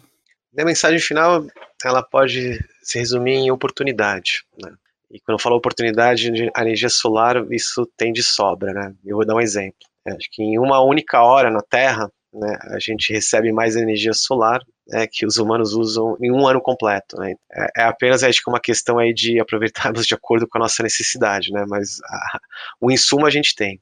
Minha 0.53 0.65
mensagem 0.65 0.99
final, 0.99 1.45
ela 1.83 2.01
pode 2.01 2.57
se 2.81 2.99
resumir 2.99 3.33
em 3.33 3.51
oportunidade. 3.51 4.45
Né? 4.57 4.71
E 5.13 5.19
quando 5.19 5.37
eu 5.37 5.41
falo 5.41 5.55
oportunidade 5.55 6.31
de 6.31 6.49
energia 6.57 6.89
solar, 6.89 7.35
isso 7.51 7.87
tem 7.95 8.11
de 8.11 8.23
sobra, 8.23 8.73
né? 8.73 8.93
Eu 9.05 9.17
vou 9.17 9.25
dar 9.25 9.35
um 9.35 9.39
exemplo. 9.39 9.77
Acho 10.07 10.27
que 10.31 10.41
em 10.41 10.57
uma 10.57 10.83
única 10.83 11.21
hora 11.21 11.51
na 11.51 11.61
Terra, 11.61 12.11
né, 12.33 12.57
a 12.71 12.79
gente 12.79 13.13
recebe 13.13 13.53
mais 13.53 13.75
energia 13.75 14.11
solar 14.11 14.59
né, 14.87 15.05
que 15.09 15.23
os 15.23 15.37
humanos 15.37 15.73
usam 15.73 16.17
em 16.19 16.31
um 16.31 16.47
ano 16.47 16.59
completo. 16.59 17.15
Né? 17.17 17.35
É, 17.53 17.81
é, 17.81 17.83
apenas 17.83 18.23
acho 18.23 18.41
que 18.43 18.49
uma 18.49 18.59
questão 18.59 18.97
aí 18.97 19.13
de 19.13 19.39
aproveitarmos 19.39 20.07
de 20.07 20.15
acordo 20.15 20.47
com 20.47 20.57
a 20.57 20.61
nossa 20.61 20.81
necessidade, 20.81 21.51
né? 21.51 21.63
Mas 21.67 21.99
a, 22.03 22.39
o 22.81 22.91
insumo 22.91 23.27
a 23.27 23.29
gente 23.29 23.55
tem. 23.55 23.79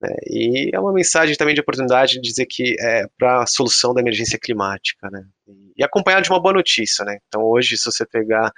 Né? 0.00 0.14
E 0.26 0.70
é 0.74 0.78
uma 0.78 0.92
mensagem 0.92 1.34
também 1.36 1.54
de 1.54 1.60
oportunidade 1.62 2.14
de 2.14 2.20
dizer 2.20 2.44
que 2.44 2.76
é 2.78 3.06
para 3.18 3.42
a 3.42 3.46
solução 3.46 3.94
da 3.94 4.02
emergência 4.02 4.38
climática, 4.38 5.08
né? 5.10 5.24
E 5.76 5.82
acompanhado 5.82 6.24
de 6.24 6.30
uma 6.30 6.40
boa 6.40 6.54
notícia, 6.54 7.04
né? 7.04 7.18
Então 7.26 7.42
hoje, 7.42 7.78
se 7.78 7.84
você 7.86 8.04
pegar 8.04 8.46
é, 8.46 8.50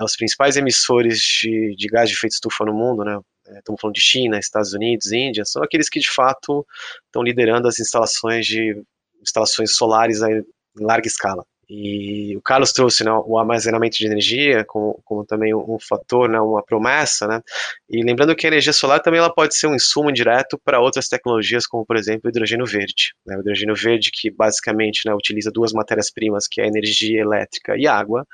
os 0.00 0.16
principais 0.16 0.56
emissores 0.56 1.18
de, 1.18 1.74
de 1.76 1.86
gás 1.88 2.08
de 2.08 2.14
efeito 2.14 2.32
estufa 2.32 2.64
no 2.64 2.72
mundo, 2.72 3.04
né? 3.04 3.18
É, 3.48 3.58
estamos 3.58 3.80
falando 3.80 3.94
de 3.94 4.00
China, 4.00 4.38
Estados 4.38 4.72
Unidos, 4.72 5.12
Índia, 5.12 5.44
são 5.44 5.62
aqueles 5.62 5.88
que 5.88 6.00
de 6.00 6.08
fato 6.10 6.64
estão 7.06 7.22
liderando 7.22 7.68
as 7.68 7.78
instalações 7.78 8.46
de 8.46 8.80
instalações 9.20 9.74
solares 9.74 10.22
em 10.22 10.44
larga 10.76 11.06
escala. 11.06 11.44
E 11.74 12.36
o 12.36 12.42
Carlos 12.42 12.70
trouxe 12.70 13.02
né, 13.02 13.10
o 13.10 13.38
armazenamento 13.38 13.96
de 13.96 14.04
energia 14.04 14.62
como, 14.62 15.00
como 15.06 15.24
também 15.24 15.54
um, 15.54 15.78
fator, 15.80 16.28
né, 16.28 16.38
uma 16.38 16.62
promessa, 16.62 17.26
né? 17.26 17.40
E 17.88 18.04
lembrando 18.04 18.36
que 18.36 18.46
a 18.46 18.50
energia 18.50 18.74
solar 18.74 19.00
também 19.00 19.18
ela 19.18 19.32
pode 19.32 19.56
ser 19.56 19.68
um 19.68 19.74
insumo 19.74 20.12
direto 20.12 20.60
para 20.62 20.78
outras 20.80 21.08
tecnologias, 21.08 21.66
como 21.66 21.86
por 21.86 21.96
exemplo 21.96 22.22
o 22.26 22.28
hidrogênio 22.28 22.66
verde. 22.66 23.14
Né, 23.24 23.38
o 23.38 23.40
hidrogênio 23.40 23.74
verde 23.74 24.10
que 24.12 24.30
basicamente 24.30 25.06
né, 25.06 25.14
utiliza 25.14 25.50
duas 25.50 25.72
matérias-primas, 25.72 26.46
que 26.46 26.60
é 26.60 26.64
a 26.64 26.68
energia 26.68 27.22
elétrica 27.22 27.74
e 27.74 27.86
água. 27.86 28.26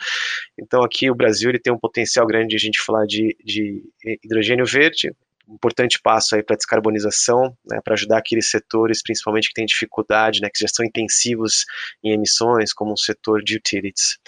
Então 0.58 0.82
aqui 0.82 1.08
o 1.08 1.14
Brasil 1.14 1.50
ele 1.50 1.60
tem 1.60 1.72
um 1.72 1.78
potencial 1.78 2.26
grande 2.26 2.48
de 2.48 2.56
a 2.56 2.58
gente 2.58 2.82
falar 2.82 3.06
de, 3.06 3.36
de 3.44 3.84
hidrogênio 4.24 4.66
verde, 4.66 5.12
importante 5.50 5.98
passo 6.02 6.34
aí 6.34 6.42
para 6.42 6.56
descarbonização, 6.56 7.56
né, 7.66 7.80
para 7.82 7.94
ajudar 7.94 8.18
aqueles 8.18 8.50
setores, 8.50 9.02
principalmente 9.02 9.48
que 9.48 9.54
têm 9.54 9.66
dificuldade, 9.66 10.40
né, 10.40 10.48
que 10.52 10.60
já 10.60 10.68
são 10.68 10.84
intensivos 10.84 11.64
em 12.02 12.12
emissões, 12.12 12.72
como 12.72 12.92
o 12.92 12.98
setor 12.98 13.42
de 13.42 13.56
utilities. 13.56 14.18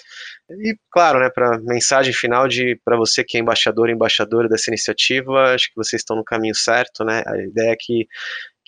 E, 0.51 0.77
claro, 0.91 1.21
né, 1.21 1.31
para 1.31 1.59
mensagem 1.59 2.13
final 2.13 2.49
de 2.49 2.81
para 2.85 2.97
você 2.97 3.23
que 3.23 3.37
é 3.37 3.41
embaixador 3.41 3.91
embaixadora 3.91 4.49
dessa 4.49 4.71
iniciativa, 4.71 5.55
acho 5.55 5.69
que 5.69 5.77
vocês 5.77 6.01
estão 6.01 6.17
no 6.17 6.25
caminho 6.25 6.55
certo, 6.55 7.05
né, 7.05 7.23
a 7.27 7.37
ideia 7.39 7.73
é 7.73 7.77
que 7.79 8.07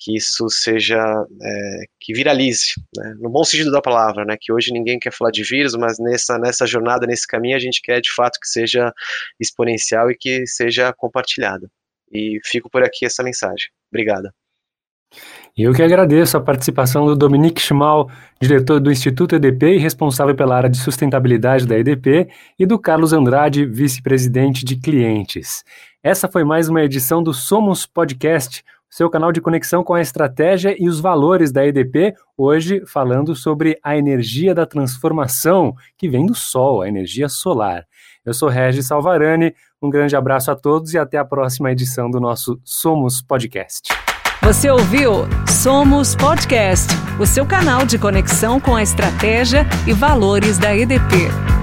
que 0.04 0.16
isso 0.16 0.48
seja, 0.48 0.98
é, 0.98 1.84
que 2.00 2.12
viralize, 2.12 2.74
né? 2.96 3.14
no 3.20 3.30
bom 3.30 3.44
sentido 3.44 3.70
da 3.70 3.80
palavra, 3.80 4.24
né? 4.24 4.36
que 4.40 4.52
hoje 4.52 4.72
ninguém 4.72 4.98
quer 4.98 5.12
falar 5.12 5.30
de 5.30 5.44
vírus, 5.44 5.74
mas 5.74 5.96
nessa, 6.00 6.38
nessa 6.38 6.66
jornada, 6.66 7.06
nesse 7.06 7.24
caminho, 7.24 7.56
a 7.56 7.60
gente 7.60 7.80
quer 7.80 8.00
de 8.00 8.10
fato 8.10 8.38
que 8.40 8.48
seja 8.48 8.92
exponencial 9.40 10.10
e 10.10 10.16
que 10.16 10.44
seja 10.44 10.92
compartilhado. 10.92 11.70
E 12.12 12.38
fico 12.44 12.68
por 12.70 12.82
aqui 12.82 13.06
essa 13.06 13.22
mensagem. 13.22 13.68
Obrigada. 13.90 14.32
Eu 15.56 15.74
que 15.74 15.82
agradeço 15.82 16.36
a 16.36 16.40
participação 16.40 17.04
do 17.04 17.14
Dominique 17.14 17.60
Schmal, 17.60 18.10
diretor 18.40 18.80
do 18.80 18.90
Instituto 18.90 19.34
EDP 19.34 19.74
e 19.74 19.78
responsável 19.78 20.34
pela 20.34 20.56
área 20.56 20.70
de 20.70 20.78
sustentabilidade 20.78 21.66
da 21.66 21.78
EDP, 21.78 22.28
e 22.58 22.64
do 22.64 22.78
Carlos 22.78 23.12
Andrade, 23.12 23.66
vice-presidente 23.66 24.64
de 24.64 24.76
clientes. 24.76 25.62
Essa 26.02 26.26
foi 26.26 26.42
mais 26.42 26.70
uma 26.70 26.82
edição 26.82 27.22
do 27.22 27.34
Somos 27.34 27.84
Podcast, 27.84 28.64
seu 28.88 29.10
canal 29.10 29.32
de 29.32 29.40
conexão 29.40 29.84
com 29.84 29.94
a 29.94 30.00
estratégia 30.00 30.74
e 30.78 30.88
os 30.88 31.00
valores 31.00 31.52
da 31.52 31.66
EDP, 31.66 32.14
hoje 32.36 32.82
falando 32.86 33.34
sobre 33.34 33.78
a 33.82 33.96
energia 33.96 34.54
da 34.54 34.66
transformação 34.66 35.74
que 35.96 36.08
vem 36.08 36.26
do 36.26 36.34
sol, 36.34 36.82
a 36.82 36.88
energia 36.88 37.28
solar. 37.28 37.86
Eu 38.24 38.32
sou 38.32 38.48
Regis 38.48 38.86
Salvarani, 38.86 39.52
um 39.82 39.90
grande 39.90 40.14
abraço 40.14 40.50
a 40.50 40.54
todos 40.54 40.94
e 40.94 40.98
até 40.98 41.18
a 41.18 41.24
próxima 41.24 41.72
edição 41.72 42.08
do 42.08 42.20
nosso 42.20 42.60
Somos 42.64 43.20
Podcast. 43.20 43.88
Você 44.42 44.70
ouviu 44.70 45.26
Somos 45.48 46.14
Podcast, 46.14 46.88
o 47.18 47.26
seu 47.26 47.44
canal 47.44 47.84
de 47.84 47.98
conexão 47.98 48.60
com 48.60 48.76
a 48.76 48.82
estratégia 48.82 49.66
e 49.86 49.92
valores 49.92 50.56
da 50.56 50.74
EDP. 50.74 51.61